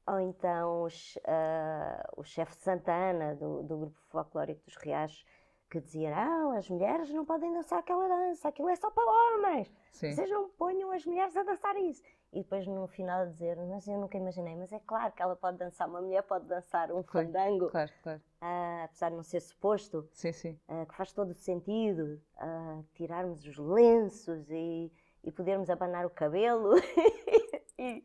[0.06, 5.24] ou então os, ah, o chefe Santana, do, do grupo folclórico dos Riachos,
[5.70, 9.70] que dizia: ah, as mulheres não podem dançar aquela dança, aquilo é só para homens,
[9.92, 10.10] Sim.
[10.12, 12.02] vocês não ponham as mulheres a dançar isso.
[12.32, 15.58] E depois no final dizer: mas eu nunca imaginei, mas é claro que ela pode
[15.58, 18.22] dançar, uma mulher pode dançar um Claro, fandango, Claro, claro.
[18.40, 20.08] ah, apesar de não ser suposto.
[20.12, 20.58] Sim, sim.
[20.68, 24.92] Uh, que faz todo o sentido uh, tirarmos os lenços e,
[25.24, 26.74] e podermos abanar o cabelo.
[27.78, 28.02] e,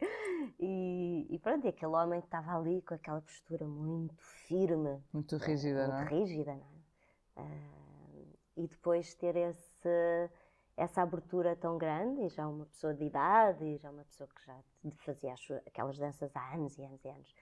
[0.60, 4.16] e, e pronto, e aquele homem que estava ali com aquela postura muito
[4.48, 6.16] firme, Muito rígida, não muito é?
[6.16, 7.42] rígida, não é?
[7.42, 10.30] Uh, e depois ter esse,
[10.78, 14.46] essa abertura tão grande, e já uma pessoa de idade, e já uma pessoa que
[14.46, 14.58] já
[15.06, 17.34] fazia as aquelas danças há anos e anos e anos.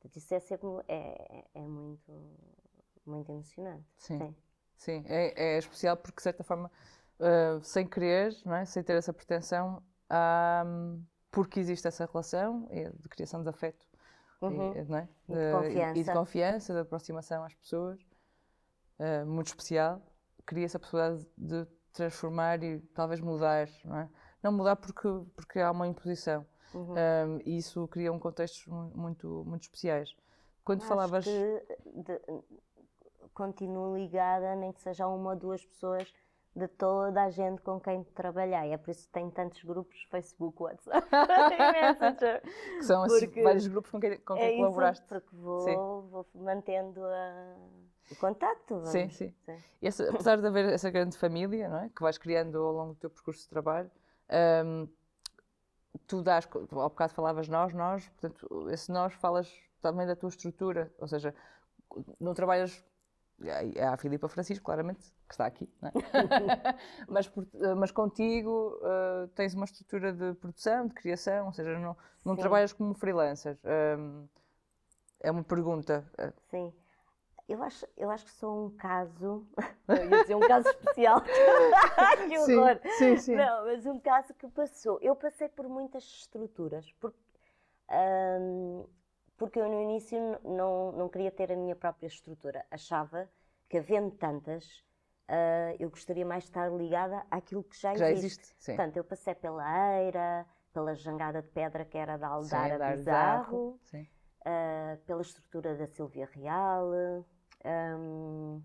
[0.00, 2.12] Portanto, isso é sempre mu- é, é muito,
[3.06, 3.86] muito emocionante.
[3.96, 4.34] Sim.
[4.76, 6.70] Sim, é, é especial porque, de certa forma,
[7.20, 8.64] ah, sem querer, não é?
[8.64, 9.82] sem ter essa pretensão,
[10.66, 13.86] hum, porque existe essa relação é, de criação de afeto
[14.40, 14.72] Uhum.
[14.72, 15.08] e, não é?
[15.28, 16.00] E de De- confiança.
[16.00, 18.00] e de confiança, de aproximação às pessoas,
[18.98, 20.02] ah, muito especial,
[20.46, 24.08] cria-se a possibilidade de transformar e talvez mudar, não é?
[24.42, 26.46] Não mudar porque, porque há uma imposição.
[26.74, 26.92] Uhum.
[26.94, 30.14] Um, e isso cria um contextos mu- muito, muito especiais.
[30.64, 31.24] Quando Acho falavas.
[31.24, 32.20] que de-
[33.34, 36.12] continuo ligada, nem que seja a uma ou duas pessoas
[36.54, 38.72] de toda a gente com quem trabalhei.
[38.72, 41.06] É por isso que tenho tantos grupos, Facebook, WhatsApp
[41.72, 42.42] Messenger.
[42.42, 45.06] Que são assim, vários grupos com quem, com quem é isso, colaboraste.
[45.08, 45.74] porque vou, Sim.
[45.76, 47.56] vou mantendo a-
[48.10, 48.84] o contacto.
[48.86, 49.34] Sim, sim.
[49.82, 51.88] Essa- apesar de haver essa grande família não é?
[51.88, 53.90] que vais criando ao longo do teu percurso de trabalho,
[54.64, 54.88] hum,
[56.06, 59.50] tu dás, ao bocado falavas nós, nós, portanto, esse nós falas
[59.80, 61.34] também da tua estrutura, ou seja,
[62.18, 62.84] não trabalhas.
[63.82, 65.92] Há a Filipa Francisco, claramente, que está aqui, não é?
[67.08, 67.46] mas, por-
[67.78, 72.40] mas contigo uh, tens uma estrutura de produção, de criação, ou seja, não, não Sim.
[72.42, 73.58] trabalhas como freelancer.
[73.98, 74.28] Hum,
[75.20, 76.04] é uma pergunta.
[76.18, 76.70] uh, Sim.
[77.50, 79.44] Eu acho, eu acho que sou um caso.
[79.88, 81.20] Eu ia dizer um caso especial.
[82.28, 82.80] que horror!
[82.96, 83.34] sim, sim.
[83.34, 85.00] Não, mas um caso que passou.
[85.02, 87.18] Eu passei por muitas estruturas, porque,
[88.40, 88.86] hum,
[89.36, 92.64] porque eu no início não, não queria ter a minha própria estrutura.
[92.70, 93.28] Achava
[93.68, 94.84] que havendo tantas,
[95.26, 98.26] ah, eu gostaria mais de estar ligada àquilo que já, Que já existe.
[98.42, 98.76] existe, sim.
[98.76, 102.96] Portanto, eu passei pela Eira, pela jangada de pedra que era da Sim, Aldara dar
[102.96, 104.06] Bizarro, Sim.
[104.44, 106.92] ah, pela estrutura da Silvia Real,
[107.64, 108.62] hum,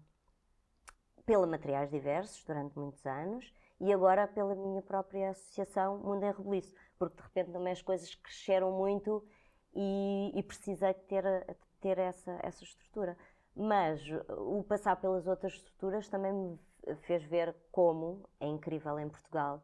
[1.25, 6.73] pela Materiais Diversos durante muitos anos e agora pela minha própria associação Mundo em Rebuliço,
[6.97, 9.23] porque de repente também as coisas cresceram muito
[9.73, 13.17] e, e precisei de ter, de ter essa, essa estrutura.
[13.55, 16.59] Mas o passar pelas outras estruturas também me
[17.03, 19.63] fez ver como é incrível em Portugal.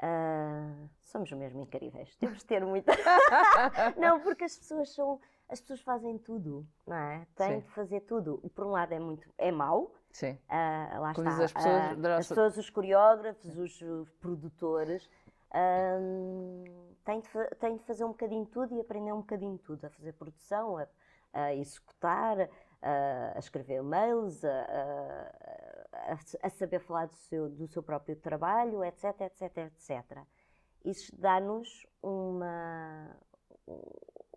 [0.00, 2.14] Ah, somos mesmo incríveis.
[2.18, 2.92] Temos de ter muita.
[3.96, 5.20] não, porque as pessoas são.
[5.48, 7.26] As pessoas fazem tudo, não é?
[7.36, 7.66] Têm Sim.
[7.66, 8.40] de fazer tudo.
[8.42, 9.28] O por um lado é muito.
[9.36, 9.94] é mau.
[10.10, 10.38] Sim.
[10.48, 11.44] ah, lá Como está.
[11.44, 15.08] as pessoas, da as pessoas, os coreógrafos, os uh, produtores.
[15.54, 16.64] hum,
[17.04, 19.90] tenho, de, de fazer um bocadinho de tudo e aprender um bocadinho de tudo, a
[19.90, 20.86] fazer produção, a,
[21.32, 22.48] a executar,
[22.80, 25.28] a, a escrever mails, a,
[26.42, 30.18] a, saber falar do seu, do seu próprio trabalho, etc, etc, etc.
[30.84, 33.16] Isso dá-nos uma,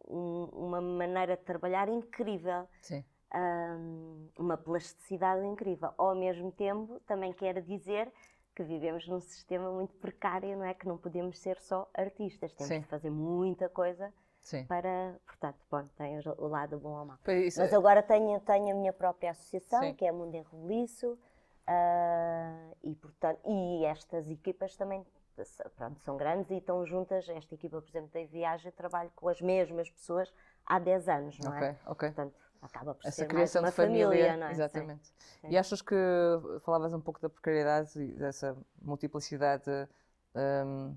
[0.07, 2.67] uma maneira de trabalhar incrível.
[3.33, 5.91] Um, uma plasticidade incrível.
[5.97, 8.11] Ao mesmo tempo, também quer dizer
[8.55, 10.73] que vivemos num sistema muito precário, não é?
[10.73, 12.79] Que não podemos ser só artistas, temos Sim.
[12.79, 14.65] de fazer muita coisa Sim.
[14.65, 17.17] para, portanto, bom, tem o lado bom ou mau.
[17.27, 17.75] Mas é...
[17.75, 19.93] agora tenho, tenho a minha própria associação, Sim.
[19.93, 25.05] que é Mundo em Roliço, uh, e, portanto, e estas equipas também
[25.75, 27.27] pronto, são grandes e estão juntas.
[27.29, 30.33] Esta equipa, por exemplo, da Viagem, trabalho com as mesmas pessoas
[30.65, 31.77] há 10 anos, não é?
[31.85, 34.51] Ok, Portanto, acaba por Essa ser criação mais de família, família, não é?
[34.51, 35.13] Exatamente.
[35.41, 35.49] Sim.
[35.49, 35.95] E achas que
[36.63, 39.69] falavas um pouco da precariedade e dessa multiplicidade
[40.35, 40.95] um,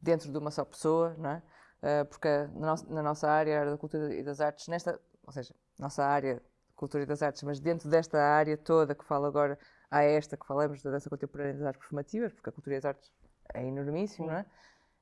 [0.00, 1.42] dentro de uma só pessoa, não é?
[1.82, 5.54] Uh, porque na, no na, nossa área, da cultura e das artes, nesta, ou seja,
[5.78, 9.58] nossa área de cultura e das artes, mas dentro desta área toda que fala agora,
[9.90, 12.78] há esta que falamos da dança contemporânea e das artes performativas, porque a cultura e
[12.78, 13.12] as artes
[13.54, 14.32] é enormíssimo, Sim.
[14.32, 14.46] não é?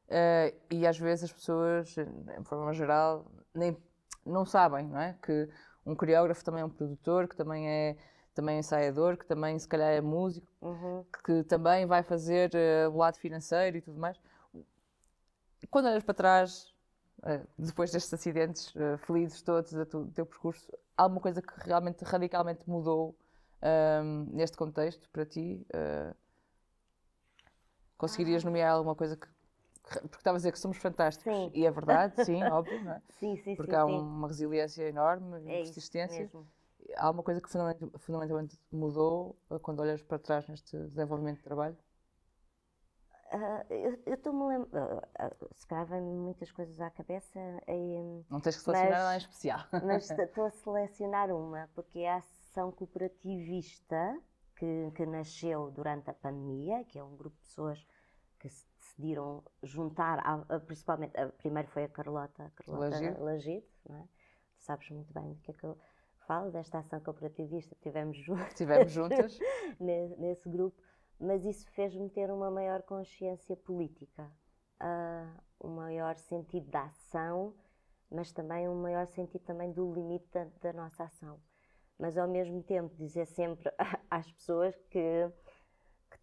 [0.06, 3.76] Uh, e às vezes as pessoas, de forma geral, nem,
[4.24, 5.16] não sabem, não é?
[5.22, 5.48] Que
[5.86, 7.96] um coreógrafo também é um produtor, que também é
[8.34, 11.04] também é ensaiador, que também se calhar é músico, uhum.
[11.24, 14.18] que também vai fazer uh, o lado financeiro e tudo mais.
[15.70, 16.74] Quando olhas para trás,
[17.20, 20.66] uh, depois destes acidentes uh, felizes todos do teu percurso,
[20.96, 23.16] há alguma coisa que realmente radicalmente mudou
[23.62, 25.66] ehm, neste contexto para ti?
[28.04, 29.26] Conseguirias nomear alguma coisa que
[29.84, 31.50] porque estava a dizer que somos fantásticos sim.
[31.52, 33.02] e é verdade, sim, óbvio, não é?
[33.10, 33.98] Sim, sim, porque sim, há sim.
[33.98, 36.30] uma resiliência enorme, uma é persistência.
[36.96, 37.48] Há uma coisa que
[37.98, 41.76] fundamentalmente mudou eh, quando olhas para trás neste desenvolvimento de trabalho?
[43.32, 47.38] Uh, eu estou-me a lembrar, uh, se calhar vem muitas coisas à cabeça.
[47.66, 49.60] E, Não tens que selecionar mas, nada em especial.
[49.84, 54.16] Mas estou a selecionar uma, porque é a ação cooperativista
[54.56, 57.84] que, que nasceu durante a pandemia, que é um grupo de pessoas
[58.44, 63.96] que se decidiram juntar, a, a, principalmente, a, primeiro foi a Carlota, Carlota Lagido, não
[63.96, 64.02] é?
[64.56, 65.78] Tu sabes muito bem do que é que eu
[66.26, 69.38] falo, desta ação cooperativista, tivemos juntas, tivemos juntas.
[69.80, 70.80] nesse, nesse, grupo,
[71.18, 74.30] mas isso fez-me ter uma maior consciência política,
[74.82, 77.54] uh, um maior sentido da ação,
[78.10, 81.40] mas também um maior sentido também do limite da, da nossa ação.
[81.98, 83.72] Mas ao mesmo tempo dizer sempre
[84.10, 85.32] às pessoas que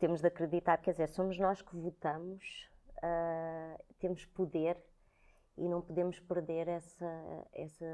[0.01, 4.83] temos de acreditar, quer dizer, somos nós que votamos, uh, temos poder
[5.55, 7.85] e não podemos perder essa, essa,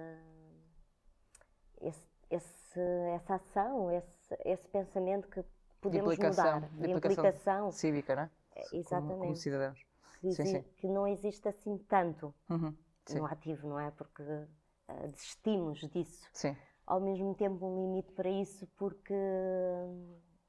[1.81, 2.79] esse, esse,
[3.13, 5.43] essa ação, esse, esse pensamento que
[5.81, 6.61] podemos de mudar.
[6.61, 8.31] De, de implicação, implicação, cívica, não é?
[8.71, 9.09] Exatamente.
[9.09, 9.85] Como, como cidadãos.
[10.21, 10.61] Sim, sim.
[10.77, 12.73] que não existe assim tanto uhum,
[13.15, 13.91] no ativo, não é?
[13.91, 16.25] Porque uh, desistimos disso.
[16.31, 16.55] Sim.
[16.85, 19.13] Ao mesmo tempo, um limite para isso, porque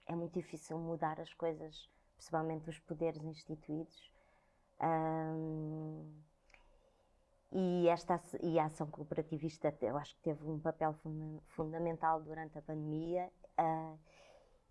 [0.09, 4.11] é muito difícil mudar as coisas, principalmente os poderes instituídos.
[4.81, 6.23] Um,
[7.53, 12.59] e, esta, e a ação cooperativista, eu acho que teve um papel funda fundamental durante
[12.59, 13.99] a pandemia uh,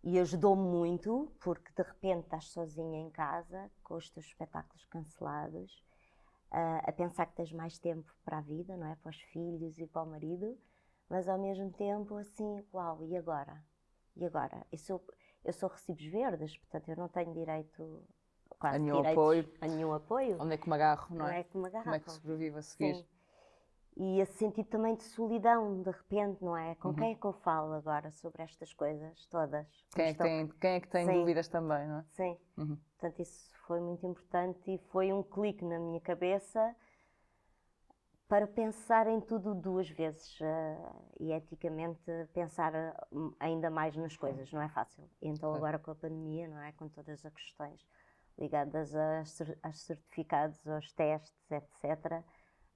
[0.03, 5.83] e ajudou-me muito, porque de repente estás sozinha em casa, com os teus espetáculos cancelados,
[6.51, 8.95] uh, a pensar que tens mais tempo para a vida, não é?
[8.95, 10.57] Para os filhos e para o marido,
[11.09, 13.63] mas ao mesmo tempo assim, uau, e agora?
[14.15, 14.65] E agora?
[14.71, 15.03] Isso, eu
[15.53, 18.03] sou recibos verdes, portanto eu não tenho direito
[18.59, 19.49] quase a nenhum apoio.
[19.61, 20.37] A nenhum apoio.
[20.39, 21.41] Onde é que me agarro, não, é?
[21.41, 21.83] é me agarro.
[21.83, 22.95] Como é que sobrevivo a seguir?
[22.95, 23.05] Sim.
[23.99, 26.75] E esse sentido também de solidão, de repente, não é?
[26.75, 26.95] Com uhum.
[26.95, 29.65] quem é que eu falo agora sobre estas coisas todas?
[29.95, 32.05] Quem é que tem, quem é que tem dúvidas também, não é?
[32.11, 32.37] Sim.
[32.57, 32.77] Uhum.
[32.99, 36.75] Portanto, isso foi muito importante e foi um clique na minha cabeça
[38.27, 44.51] para pensar em tudo duas vezes uh, e eticamente pensar uh, ainda mais nas coisas,
[44.51, 45.09] não é fácil.
[45.21, 47.85] Então agora com a pandemia, não é, com todas as questões
[48.37, 52.21] ligadas aos certificados, aos testes, etc,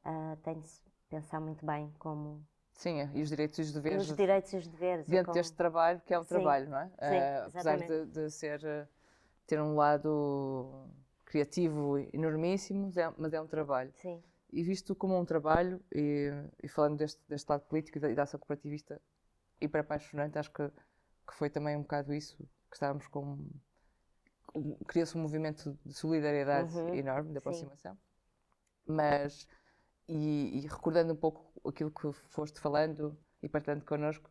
[0.05, 2.43] uh, tem de se pensar muito bem como
[2.73, 4.07] Sim, e os direitos e os deveres.
[4.07, 5.07] E os direitos e os deveres.
[5.07, 5.35] Dentro como...
[5.35, 6.29] deste trabalho, que é um Sim.
[6.29, 6.87] trabalho, não é?
[6.87, 8.89] Sim, uh, apesar de, de, ser,
[9.45, 10.87] ter um lado
[11.25, 13.91] criativo enormíssimo, mas é um trabalho.
[13.95, 16.29] Sim e visto como um trabalho, e,
[16.61, 19.01] e falando deste, deste lado político e da, e da ação cooperativista
[19.59, 22.37] hiper apaixonante, acho que, que foi também um bocado isso,
[22.69, 23.37] que estávamos com.
[24.87, 27.93] Cria-se um movimento de solidariedade uhum, enorme, de aproximação.
[27.93, 27.99] Sim.
[28.85, 29.47] Mas,
[30.09, 34.29] e, e, recordando um pouco aquilo que foste falando e partilhando connosco,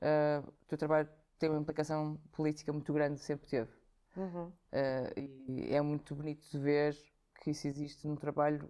[0.00, 1.08] uh, o teu trabalho
[1.38, 3.70] tem uma implicação política muito grande, sempre teve.
[4.16, 4.46] Uhum.
[4.46, 6.96] Uh, e é muito bonito de ver
[7.42, 8.68] que isso existe no trabalho,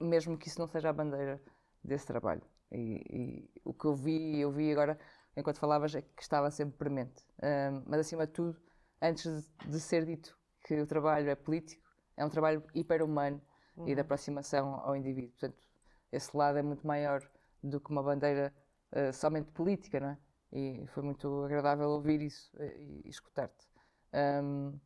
[0.00, 1.40] mesmo que isso não seja a bandeira
[1.82, 2.42] desse trabalho.
[2.70, 4.98] E, e o que eu vi, eu vi agora,
[5.36, 7.24] enquanto falavas, é que estava sempre premente.
[7.42, 8.60] Um, mas acima de tudo,
[9.00, 11.84] antes de, de, ser dito que o trabalho é político,
[12.16, 13.40] é um trabalho hiper-humano
[13.76, 13.84] uhum.
[13.84, 14.00] e de uhum.
[14.00, 15.30] aproximação ao indivíduo.
[15.30, 15.66] Portanto,
[16.12, 17.22] esse lado é muito maior
[17.62, 18.52] do que uma bandeira
[18.92, 20.18] uh, somente política, não é?
[20.52, 23.68] E foi muito agradável ouvir isso e, e escutar-te.
[24.14, 24.78] Um,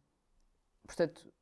[0.87, 1.33] portanto,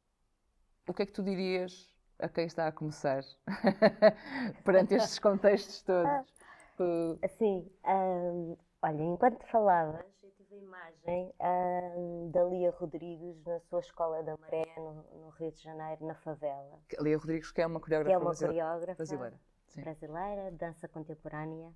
[0.87, 3.23] o que é que tu dirias a quem está a começar
[4.65, 6.39] perante estes contextos todos?
[7.39, 11.35] Sim, um, olha, enquanto falavas, eu tive a imagem
[11.97, 16.15] um, da Lia Rodrigues na sua escola da Maré, no, no, Rio de Janeiro, na
[16.15, 16.81] favela.
[17.01, 19.41] Lia Rodrigues, que é uma coreógrafa, é uma coreógrafa brasileira,
[19.77, 21.73] brasileira dança contemporânea.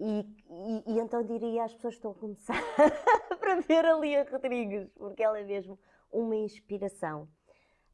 [0.00, 2.54] E, e, e, então diria às pessoas que estão a começar
[3.40, 5.76] para ver a Lia Rodrigues, porque ela é mesmo
[6.12, 7.28] uma inspiração.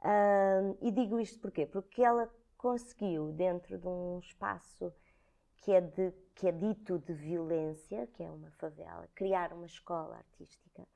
[0.05, 1.65] Uh, e digo isto porquê?
[1.65, 4.93] Porque ela conseguiu, dentro de um espaço
[5.57, 10.17] que é, de, que é dito de violência, que é uma favela, criar uma escola
[10.17, 10.87] artística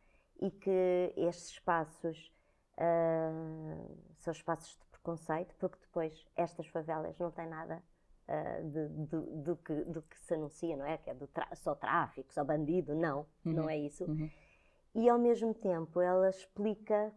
[0.40, 2.30] e que estes espaços
[2.76, 7.82] uh, são espaços de preconceito, porque depois estas favelas não têm nada
[8.28, 10.98] uh, de, de, do, que, do que se anuncia, não é?
[10.98, 13.52] Que é do só tráfico, só bandido, não, uhum.
[13.52, 14.04] não é isso.
[14.04, 14.30] Uhum.
[14.94, 17.10] E ao mesmo tempo ela explica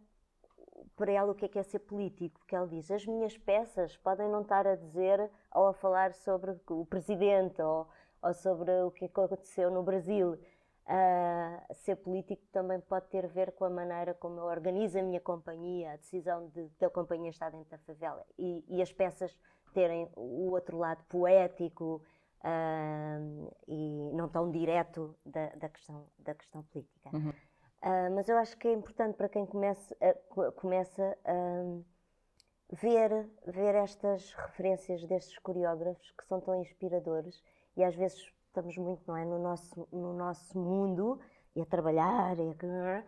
[0.96, 3.98] para ela o que é, que é ser político, porque ela diz: as minhas peças
[3.98, 7.88] podem não estar a dizer ou a falar sobre o presidente ou,
[8.22, 10.38] ou sobre o que aconteceu no Brasil.
[10.84, 15.04] Uh, ser político também pode ter a ver com a maneira como eu organizo a
[15.04, 18.92] minha companhia, a decisão de, de a companhia estar dentro da favela e, e as
[18.92, 19.38] peças
[19.74, 22.02] terem o outro lado poético
[22.44, 27.10] uh, e não tão direto da, da, questão, da questão política.
[27.14, 27.34] Uhum.
[27.82, 33.76] Uh, mas eu acho que é importante para quem comece a, começa a ver, ver
[33.76, 37.44] estas referências destes coreógrafos que são tão inspiradores
[37.76, 41.20] e às vezes estamos muito não é, no, nosso, no nosso mundo
[41.56, 43.04] e a trabalhar e, a,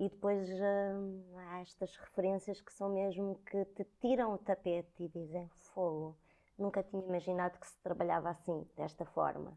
[0.00, 5.08] e depois uh, há estas referências que são mesmo que te tiram o tapete e
[5.08, 6.16] dizem fogo.
[6.58, 9.56] Nunca tinha imaginado que se trabalhava assim, desta forma.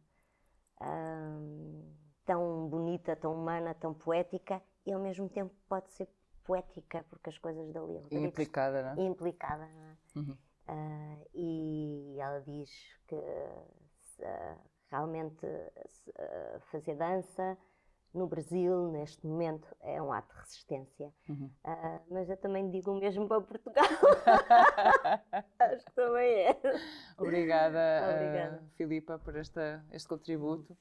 [2.29, 6.07] Tão bonita, tão humana, tão poética e ao mesmo tempo pode ser
[6.43, 7.99] poética, porque as coisas dali.
[8.11, 9.07] Implicada, não é?
[9.07, 9.97] Implicada, não é?
[10.15, 10.37] Uhum.
[10.69, 12.69] Uh, e ela diz
[13.07, 14.59] que uh,
[14.91, 17.57] realmente uh, fazer dança
[18.13, 21.11] no Brasil, neste momento, é um ato de resistência.
[21.27, 21.51] Uhum.
[22.11, 23.85] mas eu também digo o mesmo para Portugal.
[25.59, 26.61] Acho que também é.
[27.17, 28.63] Obrigada, Obrigada.
[28.75, 30.77] Filipa, por esta, este contributo.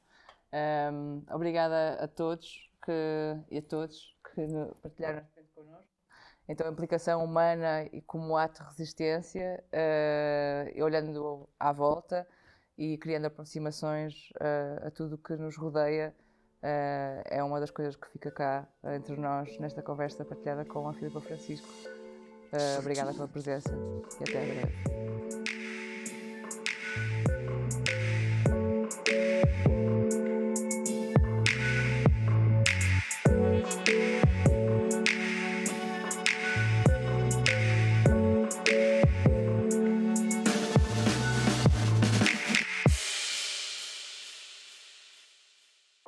[0.53, 4.47] Um, obrigada a todos que, e a todos que
[4.83, 5.89] partilharam este tempo connosco.
[6.49, 12.27] Então, a implicação humana e como ato de resistência, uh, olhando à volta
[12.77, 16.15] e criando aproximações uh, a tudo que nos rodeia,
[16.63, 20.95] uh, é uma das coisas que fica cá entre nós nesta conversa partilhada com a
[20.95, 21.69] Filipa Francisco.
[22.79, 23.71] obrigada pela presença
[24.19, 25.48] e até breve.